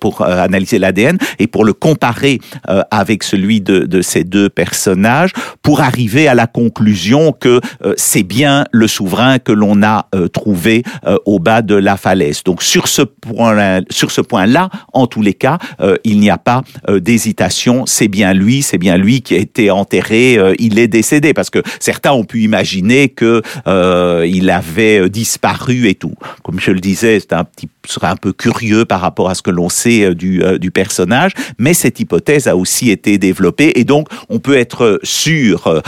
pour 0.00 0.22
analyser 0.22 0.78
l'ADN 0.78 1.18
et 1.38 1.46
pour 1.46 1.64
le 1.64 1.72
comparer 1.72 2.40
avec 2.90 3.22
celui 3.22 3.60
de, 3.60 3.80
de 3.80 4.02
ces 4.02 4.24
deux 4.24 4.48
personnages, 4.48 5.32
pour 5.62 5.80
arriver 5.80 6.28
à 6.28 6.34
la 6.34 6.46
conclusion 6.46 7.32
que 7.32 7.60
c'est 7.96 8.22
bien 8.22 8.64
le 8.72 8.88
souverain 8.88 9.38
que 9.38 9.52
l'on 9.52 9.69
on 9.70 9.82
a 9.82 10.08
euh, 10.14 10.26
trouvé 10.26 10.82
euh, 11.06 11.16
au 11.26 11.38
bas 11.38 11.62
de 11.62 11.76
la 11.76 11.96
falaise. 11.96 12.42
Donc 12.44 12.62
sur 12.62 12.88
ce 12.88 13.02
point, 13.02 13.80
sur 13.90 14.10
ce 14.10 14.20
point-là, 14.20 14.68
en 14.92 15.06
tous 15.06 15.22
les 15.22 15.34
cas, 15.34 15.58
euh, 15.80 15.96
il 16.04 16.18
n'y 16.18 16.30
a 16.30 16.38
pas 16.38 16.62
d'hésitation. 16.88 17.86
C'est 17.86 18.08
bien 18.08 18.32
lui, 18.32 18.62
c'est 18.62 18.78
bien 18.78 18.96
lui 18.96 19.22
qui 19.22 19.34
a 19.34 19.38
été 19.38 19.70
enterré. 19.70 20.38
il 20.58 20.78
est 20.78 20.88
décédé 20.88 21.32
parce 21.34 21.50
que 21.50 21.62
certains 21.78 22.12
ont 22.12 22.24
pu 22.24 22.42
imaginer 22.42 23.08
que 23.08 23.42
il 24.26 24.50
avait 24.50 25.08
disparu 25.08 25.88
et 25.88 25.94
tout. 25.94 26.14
Comme 26.42 26.58
je 26.58 26.70
le 26.70 26.80
disais, 26.80 27.20
c'est 27.20 27.32
un 27.32 27.44
petit 27.44 27.68
serait 27.86 28.08
un 28.08 28.16
peu 28.16 28.32
curieux 28.32 28.84
par 28.84 29.00
rapport 29.00 29.30
à 29.30 29.34
ce 29.34 29.42
que 29.42 29.50
l'on 29.50 29.68
sait 29.68 30.14
du 30.14 30.70
personnage, 30.70 31.32
mais 31.58 31.74
cette 31.74 31.98
hypothèse 31.98 32.46
a 32.46 32.56
aussi 32.56 32.90
été 32.90 33.18
développée 33.18 33.72
et 33.76 33.84
donc 33.84 34.08
on 34.28 34.38
peut 34.38 34.56
être 34.56 35.00
sûr 35.02 35.82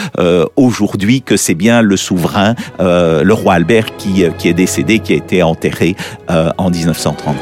aujourd'hui 0.57 1.23
que 1.23 1.37
c'est 1.37 1.55
bien 1.55 1.83
le 1.83 1.97
souverain, 1.97 2.55
le 2.79 3.33
roi 3.33 3.55
Albert 3.55 3.72
qui, 3.81 4.25
euh, 4.25 4.31
qui 4.31 4.49
est 4.49 4.55
décédé, 4.55 4.99
qui 4.99 5.15
a 5.15 5.17
été 5.17 5.43
enterré 5.43 5.97
euh, 6.31 6.51
en 6.59 6.71
1934. 6.71 7.41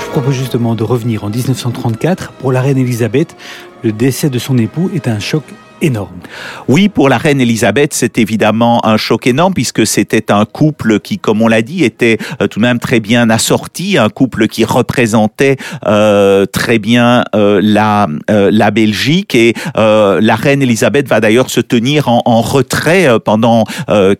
Je 0.00 0.06
propose 0.10 0.34
justement 0.34 0.74
de 0.74 0.84
revenir 0.84 1.24
en 1.24 1.30
1934. 1.30 2.32
Pour 2.32 2.52
la 2.52 2.60
reine 2.60 2.76
Elisabeth, 2.76 3.34
le 3.82 3.92
décès 3.92 4.28
de 4.28 4.38
son 4.38 4.58
époux 4.58 4.90
est 4.94 5.08
un 5.08 5.18
choc 5.18 5.42
énorme. 5.82 6.20
Oui, 6.68 6.88
pour 6.88 7.08
la 7.08 7.18
reine 7.18 7.40
Elisabeth, 7.40 7.92
c'est 7.92 8.18
évidemment 8.18 8.84
un 8.86 8.96
choc 8.96 9.26
énorme 9.26 9.52
puisque 9.54 9.86
c'était 9.86 10.32
un 10.32 10.44
couple 10.44 11.00
qui, 11.00 11.18
comme 11.18 11.42
on 11.42 11.48
l'a 11.48 11.62
dit, 11.62 11.84
était 11.84 12.18
euh, 12.40 12.46
tout 12.46 12.60
de 12.60 12.64
même 12.64 12.78
très 12.78 13.00
bien 13.00 13.28
assorti, 13.30 13.98
un 13.98 14.08
couple 14.08 14.48
qui 14.48 14.64
représentait 14.64 15.56
euh, 15.86 16.46
très 16.46 16.78
bien 16.78 17.24
euh, 17.34 17.60
la 17.62 18.06
euh, 18.30 18.50
la 18.52 18.70
Belgique 18.70 19.34
et 19.34 19.54
la 19.74 20.36
reine 20.36 20.62
Elisabeth 20.62 21.08
va 21.08 21.20
d'ailleurs 21.20 21.50
se 21.50 21.60
tenir 21.60 22.08
en, 22.08 22.22
en 22.24 22.40
retrait 22.40 23.08
pendant 23.24 23.64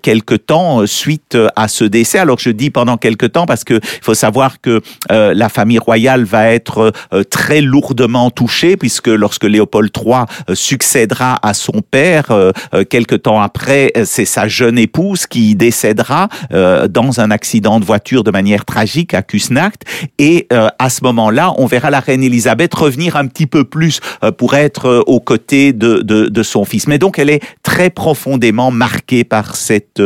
quelque 0.03 0.35
temps 0.35 0.87
suite 0.87 1.37
à 1.57 1.69
ce 1.69 1.85
décès. 1.85 2.19
Alors 2.19 2.39
je 2.39 2.51
dis 2.51 2.71
pendant 2.71 2.97
quelque 2.97 3.27
temps 3.27 3.47
parce 3.47 3.65
que 3.65 3.75
il 3.75 4.03
faut 4.03 4.15
savoir 4.15 4.61
que 4.61 4.81
la 5.11 5.49
famille 5.49 5.79
royale 5.79 6.25
va 6.25 6.49
être 6.49 6.93
très 7.31 7.61
lourdement 7.61 8.31
touchée 8.31 8.77
puisque 8.77 9.09
lorsque 9.09 9.45
Léopold 9.45 9.91
III 9.97 10.25
succédera 10.55 11.39
à 11.43 11.52
son 11.55 11.83
père. 11.91 12.31
Euh, 12.31 12.53
euh, 12.75 12.85
quelque 12.85 13.15
temps 13.15 13.41
après, 13.41 13.93
c'est 14.05 14.25
sa 14.25 14.49
jeune 14.49 14.79
épouse 14.79 15.27
qui 15.27 15.55
décédera 15.55 16.29
euh, 16.53 16.89
dans 16.89 17.21
un 17.21 17.31
accident 17.31 17.81
de 17.81 17.85
voiture 17.85 18.25
de 18.25 18.31
manière 18.31 18.65
tragique 18.65 19.15
à 19.15 19.23
Kusnacht. 19.23 19.83
Et 20.19 20.49
à 20.79 20.91
ce 20.91 21.03
moment-là, 21.05 21.53
on 21.57 21.67
verra 21.67 21.91
la 21.91 22.01
reine 22.01 22.23
Elisabeth 22.23 22.75
revenir 22.75 23.17
un 23.17 23.27
petit 23.27 23.47
peu 23.47 23.65
plus 23.65 24.01
pour 24.37 24.55
être 24.55 25.05
aux 25.07 25.21
côtés 25.21 25.73
de, 25.73 26.01
de, 26.03 26.27
de, 26.27 26.43
son 26.43 26.65
fils. 26.65 26.87
Mais 26.87 26.99
donc, 26.99 27.19
elle 27.19 27.31
est 27.31 27.43
très 27.63 27.91
profondément 27.91 28.71
marquée 28.71 29.25
par 29.25 29.57
cette 29.57 30.03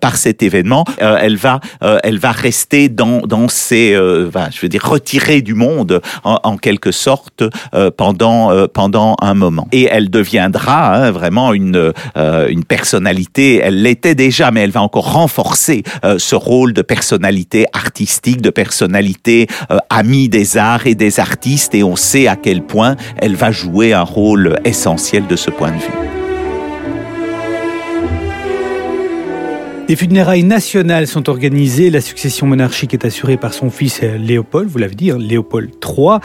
par 0.00 0.16
cet 0.16 0.42
événement. 0.42 0.84
elle 0.98 1.36
va 1.36 1.60
elle 1.80 2.18
va 2.18 2.32
rester 2.32 2.88
dans 2.88 3.20
dans 3.20 3.48
ses 3.48 3.92
je 3.94 4.60
veux 4.60 4.68
dire 4.68 4.84
retirée 4.84 5.42
du 5.42 5.54
monde 5.54 6.00
en, 6.24 6.38
en 6.42 6.56
quelque 6.56 6.92
sorte 6.92 7.42
pendant 7.96 8.66
pendant 8.68 9.16
un 9.20 9.34
moment. 9.34 9.68
Et 9.72 9.88
elle 9.90 10.10
deviendra 10.10 10.85
Hein, 10.86 11.10
vraiment 11.10 11.52
une, 11.52 11.92
euh, 12.16 12.48
une 12.48 12.64
personnalité. 12.64 13.60
Elle 13.62 13.82
l'était 13.82 14.14
déjà, 14.14 14.50
mais 14.50 14.62
elle 14.62 14.70
va 14.70 14.82
encore 14.82 15.12
renforcer 15.12 15.82
euh, 16.04 16.18
ce 16.18 16.34
rôle 16.34 16.72
de 16.72 16.82
personnalité 16.82 17.66
artistique, 17.72 18.40
de 18.40 18.50
personnalité 18.50 19.46
euh, 19.70 19.78
amie 19.90 20.28
des 20.28 20.56
arts 20.56 20.86
et 20.86 20.94
des 20.94 21.20
artistes. 21.20 21.74
Et 21.74 21.82
on 21.82 21.96
sait 21.96 22.28
à 22.28 22.36
quel 22.36 22.62
point 22.62 22.96
elle 23.18 23.36
va 23.36 23.50
jouer 23.50 23.92
un 23.92 24.02
rôle 24.02 24.58
essentiel 24.64 25.26
de 25.26 25.36
ce 25.36 25.50
point 25.50 25.70
de 25.70 25.76
vue. 25.76 26.15
Des 29.88 29.94
funérailles 29.94 30.42
nationales 30.42 31.06
sont 31.06 31.28
organisées. 31.28 31.90
La 31.90 32.00
succession 32.00 32.48
monarchique 32.48 32.92
est 32.92 33.04
assurée 33.04 33.36
par 33.36 33.54
son 33.54 33.70
fils 33.70 34.00
Léopold, 34.02 34.68
vous 34.68 34.78
l'avez 34.78 34.96
dit, 34.96 35.12
hein, 35.12 35.18
Léopold 35.18 35.70
III. 35.80 36.18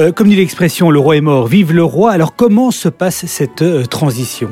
Euh, 0.00 0.10
comme 0.10 0.28
dit 0.28 0.34
l'expression, 0.34 0.90
le 0.90 0.98
roi 0.98 1.16
est 1.16 1.20
mort, 1.20 1.46
vive 1.46 1.72
le 1.72 1.84
roi. 1.84 2.10
Alors 2.10 2.34
comment 2.34 2.72
se 2.72 2.88
passe 2.88 3.26
cette 3.26 3.62
euh, 3.62 3.84
transition? 3.84 4.50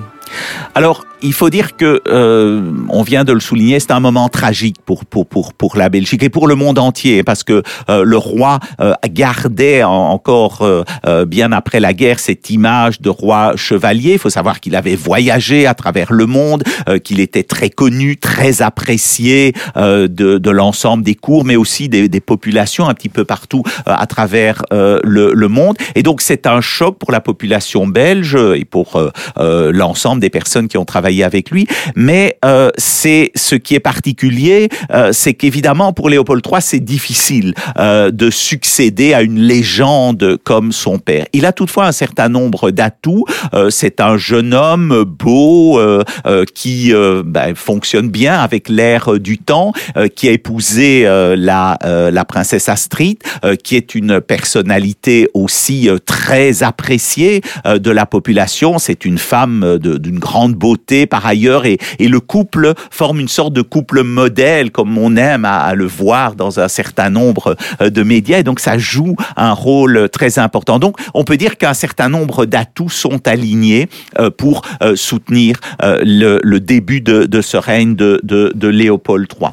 Alors, 0.77 1.05
il 1.22 1.32
faut 1.32 1.50
dire 1.50 1.76
que 1.76 2.02
euh, 2.08 2.72
on 2.88 3.02
vient 3.02 3.24
de 3.24 3.32
le 3.32 3.40
souligner, 3.40 3.80
c'est 3.80 3.92
un 3.92 4.00
moment 4.00 4.28
tragique 4.28 4.76
pour 4.85 5.04
pour 5.04 5.26
pour 5.26 5.54
pour 5.54 5.76
la 5.76 5.88
Belgique 5.88 6.22
et 6.22 6.28
pour 6.28 6.48
le 6.48 6.54
monde 6.54 6.78
entier 6.78 7.22
parce 7.22 7.44
que 7.44 7.62
euh, 7.88 8.02
le 8.04 8.16
roi 8.16 8.58
euh, 8.80 8.94
gardait 9.08 9.82
encore 9.85 10.62
euh, 10.62 11.24
bien 11.24 11.52
après 11.52 11.80
la 11.80 11.92
guerre 11.92 12.18
cette 12.18 12.50
image 12.50 13.00
de 13.00 13.08
roi 13.08 13.52
chevalier. 13.56 14.12
Il 14.12 14.18
faut 14.18 14.30
savoir 14.30 14.61
qu'il 14.61 14.74
avait 14.74 14.96
voyagé 14.96 15.66
à 15.66 15.74
travers 15.74 16.12
le 16.12 16.26
monde, 16.26 16.64
qu'il 17.04 17.20
était 17.20 17.42
très 17.42 17.70
connu, 17.70 18.16
très 18.16 18.62
apprécié 18.62 19.52
de 19.76 20.06
de 20.38 20.50
l'ensemble 20.50 21.04
des 21.04 21.14
cours, 21.14 21.44
mais 21.44 21.56
aussi 21.56 21.88
des, 21.88 22.08
des 22.08 22.20
populations 22.20 22.88
un 22.88 22.94
petit 22.94 23.08
peu 23.08 23.24
partout 23.24 23.62
à 23.87 24.06
travers 24.06 24.62
le, 24.70 25.32
le 25.35 25.48
monde. 25.48 25.76
Et 25.94 26.02
donc 26.02 26.20
c'est 26.20 26.46
un 26.46 26.61
choc 26.61 26.98
pour 26.98 27.12
la 27.12 27.20
population 27.20 27.87
belge 27.87 28.37
et 28.56 28.64
pour 28.64 29.00
l'ensemble 29.38 30.20
des 30.20 30.30
personnes 30.30 30.68
qui 30.68 30.78
ont 30.78 30.85
travaillé 30.85 31.12
avec 31.20 31.51
lui. 31.51 31.66
Mais 31.96 32.38
euh, 32.44 32.70
c'est 32.79 33.33
ce 33.35 33.55
qui 33.55 33.75
est 33.75 33.81
particulier, 33.81 34.68
euh, 34.92 35.11
c'est 35.12 35.35
qu'évidemment 35.35 35.92
pour 35.92 36.09
Léopold 36.09 36.44
III, 36.46 36.62
c'est 36.62 36.81
difficile 36.81 37.55
euh, 37.79 38.11
de 38.11 38.31
succéder 38.31 39.14
à 39.14 39.22
une 39.22 39.38
légende 39.40 40.38
comme 40.44 40.72
son 40.72 40.98
père. 40.98 41.27
Il 41.33 41.46
a 41.46 41.53
toutefois 41.53 41.87
un 41.87 41.92
certain 41.92 42.29
nombre 42.29 42.70
d'atouts. 42.70 43.25
Euh, 43.55 43.70
c'est 43.70 44.01
un 44.01 44.16
jeune 44.16 44.55
homme 44.55 45.05
beau 45.05 45.79
euh, 45.79 46.03
euh, 46.27 46.44
qui 46.55 46.92
ben, 47.25 47.55
fonctionne 47.55 48.09
bien 48.09 48.40
avec 48.40 48.68
l'air 48.68 49.18
du 49.18 49.38
temps, 49.38 49.72
qui 50.14 50.29
a 50.29 50.33
épousé 50.33 51.05
la 51.37 51.79
la 51.83 52.25
princesse 52.25 52.68
Astrid, 52.68 53.18
qui 53.62 53.77
est 53.77 53.94
une 53.94 54.20
personnalité 54.20 55.29
aussi 55.35 55.88
très 56.05 56.62
appréciée 56.62 57.40
de 57.64 57.90
la 57.90 58.07
population. 58.07 58.79
C'est 58.79 59.05
une 59.05 59.18
femme 59.18 59.79
de, 59.79 59.96
de 59.96 60.11
une 60.12 60.18
grande 60.18 60.55
beauté 60.55 61.01
par 61.06 61.26
ailleurs 61.26 61.66
et, 61.66 61.78
le 61.98 62.20
couple 62.20 62.74
forme 62.90 63.20
une 63.20 63.28
sorte 63.28 63.54
de 63.54 63.62
couple 63.62 64.02
modèle 64.02 64.70
comme 64.70 64.98
on 64.98 65.16
aime 65.16 65.46
à, 65.46 65.74
le 65.74 65.86
voir 65.86 66.34
dans 66.34 66.60
un 66.60 66.68
certain 66.68 67.08
nombre 67.08 67.56
euh, 67.80 67.88
de 67.88 68.02
médias 68.02 68.38
et 68.38 68.42
donc 68.42 68.60
ça 68.60 68.76
joue 68.76 69.16
un 69.36 69.52
rôle 69.52 70.10
très 70.10 70.38
important. 70.38 70.78
Donc 70.78 70.98
on 71.14 71.24
peut 71.24 71.38
dire 71.38 71.56
qu'un 71.56 71.72
certain 71.72 72.10
nombre 72.10 72.44
d'atouts 72.44 72.90
sont 72.90 73.26
alignés 73.26 73.88
euh, 74.18 74.28
pour 74.30 74.62
euh, 74.82 74.94
soutenir 74.94 75.56
le, 75.82 76.58
début 76.58 77.00
de, 77.00 77.40
ce 77.40 77.56
règne 77.56 77.94
de, 77.94 78.20
de 78.22 78.68
Léopold 78.68 79.26
III. 79.40 79.50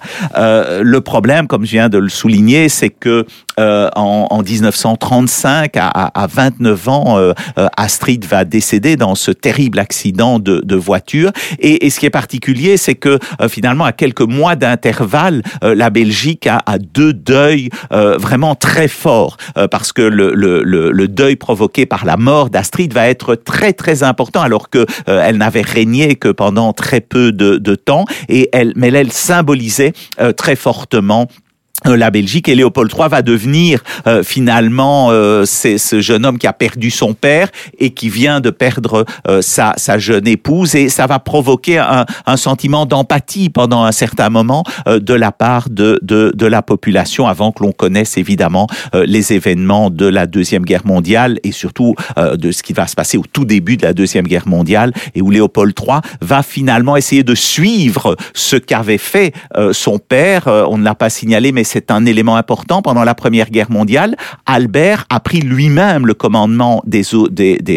le 0.84 1.00
problème, 1.00 1.48
comme 1.48 1.66
je 1.66 1.72
viens 1.72 1.90
de 1.90 1.98
le 1.98 2.10
souligner, 2.10 2.68
c'est 2.68 2.90
que 2.90 3.26
en, 3.60 4.28
en, 4.30 4.42
1935, 4.42 5.76
à, 5.78 5.88
à 5.90 6.28
29 6.28 6.90
ans, 6.90 7.34
Astrid 7.78 8.26
va 8.26 8.46
décéder 8.46 8.96
dans 8.96 9.16
ce 9.16 9.32
terrible 9.32 9.80
accident 9.80 10.40
de, 10.40 10.62
de 10.64 10.76
voiture. 10.76 11.32
Et, 11.60 11.86
et, 11.86 11.90
ce 11.90 12.00
qui 12.00 12.06
est 12.06 12.12
particulier, 12.12 12.78
c'est 12.78 12.96
que 12.96 13.20
finalement, 13.50 13.86
à 13.86 13.92
quelques 13.92 14.22
mois 14.22 14.56
d'intervalle, 14.56 15.44
la 15.62 15.90
Belgique 15.90 16.48
a, 16.48 16.62
a 16.66 16.78
deux 16.78 17.14
deuils 17.14 17.70
vraiment 17.92 18.56
très 18.56 18.88
forts, 18.88 19.38
parce 19.72 19.92
que 19.92 20.02
le, 20.02 20.34
le, 20.34 20.64
le, 20.64 21.08
deuil 21.08 21.36
provoqué 21.36 21.86
par 21.86 22.06
la 22.06 22.18
mort 22.18 22.50
d'Astrid 22.50 22.94
va 22.94 23.08
être 23.08 23.36
très 23.36 23.74
très 23.74 24.04
important, 24.04 24.42
alors 24.42 24.70
que 24.70 24.86
elle 25.08 25.38
n'avait 25.38 25.62
régné 25.62 26.16
que 26.16 26.30
pendant 26.30 26.74
très 26.74 27.02
peu 27.02 27.32
de, 27.32 27.58
de 27.58 27.76
temps, 27.76 28.06
et 28.28 28.50
elle, 28.54 28.74
mais 28.76 28.90
elle 28.90 29.12
symbolisait 29.12 29.94
très 30.38 30.56
fortement 30.56 31.10
euh, 31.10 31.49
la 31.86 32.12
Belgique 32.12 32.50
et 32.50 32.56
Léopold 32.56 32.92
III 32.94 33.10
va 33.10 33.22
devenir 33.22 33.82
euh, 34.08 34.24
finalement 34.24 35.10
euh, 35.12 35.46
c'est 35.46 35.78
ce 35.78 36.02
jeune 36.02 36.26
homme 36.26 36.38
qui 36.38 36.48
a 36.48 36.54
perdu 36.54 36.92
son 36.92 37.14
père 37.14 37.50
et 37.78 37.92
qui 37.92 38.10
vient 38.10 38.42
de 38.42 38.50
perdre 38.50 39.06
sa, 39.42 39.74
sa, 39.78 39.98
jeune 39.98 40.28
épouse 40.28 40.76
et 40.76 40.90
ça 40.90 41.08
va 41.08 41.20
provoquer 41.20 41.78
un, 41.78 42.06
un 42.26 42.38
sentiment 42.38 42.86
d'empathie 42.86 43.50
pendant 43.50 43.84
un 43.84 43.92
certain 43.92 44.30
moment 44.30 44.64
de 44.88 45.14
la 45.14 45.32
part 45.32 45.70
de, 45.70 46.00
de, 46.02 46.32
de, 46.36 46.46
la 46.46 46.62
population 46.62 47.28
avant 47.28 47.52
que 47.52 47.64
l'on 47.64 47.72
connaisse 47.72 48.18
évidemment 48.18 48.68
les 48.94 49.34
événements 49.34 49.90
de 49.90 50.06
la 50.06 50.26
Deuxième 50.26 50.64
Guerre 50.64 50.86
mondiale 50.86 51.40
et 51.44 51.52
surtout 51.52 51.96
de 52.18 52.52
ce 52.52 52.64
qui 52.64 52.74
va 52.74 52.88
se 52.88 52.96
passer 52.96 53.18
au 53.18 53.24
tout 53.32 53.46
début 53.46 53.78
de 53.78 53.86
la 53.86 53.94
Deuxième 53.94 54.26
Guerre 54.26 54.48
mondiale 54.48 54.94
et 55.16 55.22
où 55.22 55.30
Léopold 55.30 55.74
III 55.78 56.00
va 56.22 56.44
finalement 56.44 56.96
essayer 56.96 57.24
de 57.24 57.36
suivre 57.36 58.16
ce 58.34 58.56
qu'avait 58.56 58.98
fait 58.98 59.34
son 59.72 60.00
père. 60.00 60.48
On 60.48 60.78
ne 60.78 60.84
l'a 60.84 60.96
pas 60.96 61.10
signalé 61.10 61.52
mais 61.52 61.64
c'est 61.70 61.92
un 61.92 62.06
élément 62.06 62.36
important. 62.36 62.82
Pendant 62.82 63.04
la 63.04 63.14
Première 63.14 63.52
Guerre 63.52 63.70
mondiale, 63.70 64.18
Albert 64.46 65.06
a 65.10 65.20
pris 65.20 65.40
lui-même 65.42 66.08
le 66.08 66.16
commandement 66.16 66.84
des, 66.86 67.04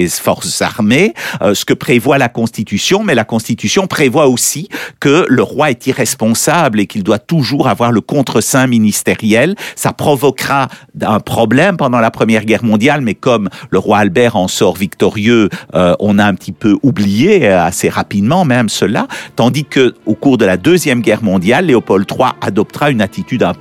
forces 0.09 0.63
armées, 0.63 1.13
euh, 1.43 1.55
ce 1.55 1.65
que 1.65 1.75
prévoit 1.75 2.17
la 2.17 2.29
Constitution, 2.29 3.05
mais 3.05 3.15
la 3.15 3.25
Constitution 3.25 3.87
prévoit 3.87 4.29
aussi 4.29 4.69
que 4.99 5.27
le 5.29 5.43
roi 5.43 5.71
est 5.71 5.87
irresponsable 5.87 6.81
et 6.81 6.87
qu'il 6.87 7.03
doit 7.03 7.19
toujours 7.19 7.69
avoir 7.69 7.93
le 7.93 8.01
contre-saint 8.01 8.67
ministériel. 8.67 9.57
Ça 9.77 9.93
provoquera 9.93 10.69
un 11.03 11.21
problème 11.21 11.77
pendant 11.77 12.01
la 12.01 12.11
Première 12.11 12.47
Guerre 12.47 12.65
mondiale, 12.65 13.03
mais 13.03 13.15
comme 13.15 13.51
le 13.71 13.79
roi 13.79 13.99
Albert 13.99 14.37
en 14.37 14.49
sort 14.49 14.77
victorieux, 14.77 15.51
euh, 15.75 15.95
on 16.01 16.19
a 16.19 16.25
un 16.25 16.35
petit 16.35 16.53
peu 16.53 16.79
oublié 16.83 17.47
assez 17.47 17.91
rapidement 17.91 18.47
même 18.47 18.71
cela, 18.71 19.07
tandis 19.37 19.65
que 19.65 19.95
au 20.07 20.15
cours 20.15 20.39
de 20.39 20.47
la 20.47 20.57
Deuxième 20.57 21.03
Guerre 21.03 21.23
mondiale, 21.23 21.67
Léopold 21.67 22.07
III 22.11 22.31
adoptera 22.41 22.91
une 22.91 23.03
attitude 23.03 23.43
un 23.43 23.55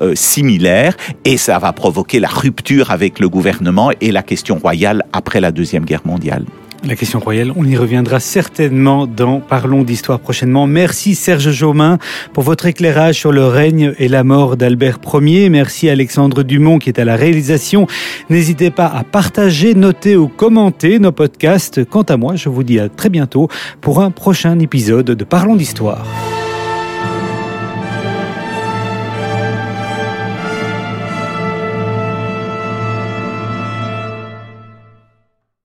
euh, 0.00 0.14
similaire 0.14 0.96
et 1.24 1.36
ça 1.36 1.58
va 1.58 1.72
provoquer 1.72 2.20
la 2.20 2.28
rupture 2.28 2.90
avec 2.90 3.18
le 3.18 3.28
gouvernement 3.28 3.90
et 4.00 4.12
la 4.12 4.22
question 4.22 4.56
royale 4.58 5.04
après 5.12 5.40
la 5.40 5.52
Deuxième 5.52 5.84
Guerre 5.84 6.06
mondiale. 6.06 6.44
La 6.84 6.94
question 6.94 7.18
royale, 7.18 7.52
on 7.56 7.64
y 7.64 7.76
reviendra 7.76 8.20
certainement 8.20 9.06
dans 9.06 9.40
Parlons 9.40 9.82
d'histoire 9.82 10.20
prochainement. 10.20 10.66
Merci 10.68 11.16
Serge 11.16 11.50
Jaumin 11.50 11.98
pour 12.32 12.44
votre 12.44 12.66
éclairage 12.66 13.16
sur 13.16 13.32
le 13.32 13.46
règne 13.46 13.94
et 13.98 14.06
la 14.06 14.22
mort 14.22 14.56
d'Albert 14.56 15.00
Ier. 15.12 15.48
Merci 15.48 15.88
Alexandre 15.88 16.44
Dumont 16.44 16.78
qui 16.78 16.88
est 16.88 17.00
à 17.00 17.04
la 17.04 17.16
réalisation. 17.16 17.88
N'hésitez 18.30 18.70
pas 18.70 18.86
à 18.86 19.02
partager, 19.02 19.74
noter 19.74 20.16
ou 20.16 20.28
commenter 20.28 21.00
nos 21.00 21.12
podcasts. 21.12 21.84
Quant 21.84 22.02
à 22.02 22.16
moi, 22.16 22.36
je 22.36 22.48
vous 22.48 22.62
dis 22.62 22.78
à 22.78 22.88
très 22.88 23.08
bientôt 23.08 23.48
pour 23.80 24.00
un 24.00 24.12
prochain 24.12 24.58
épisode 24.60 25.06
de 25.06 25.24
Parlons 25.24 25.56
d'histoire. 25.56 26.06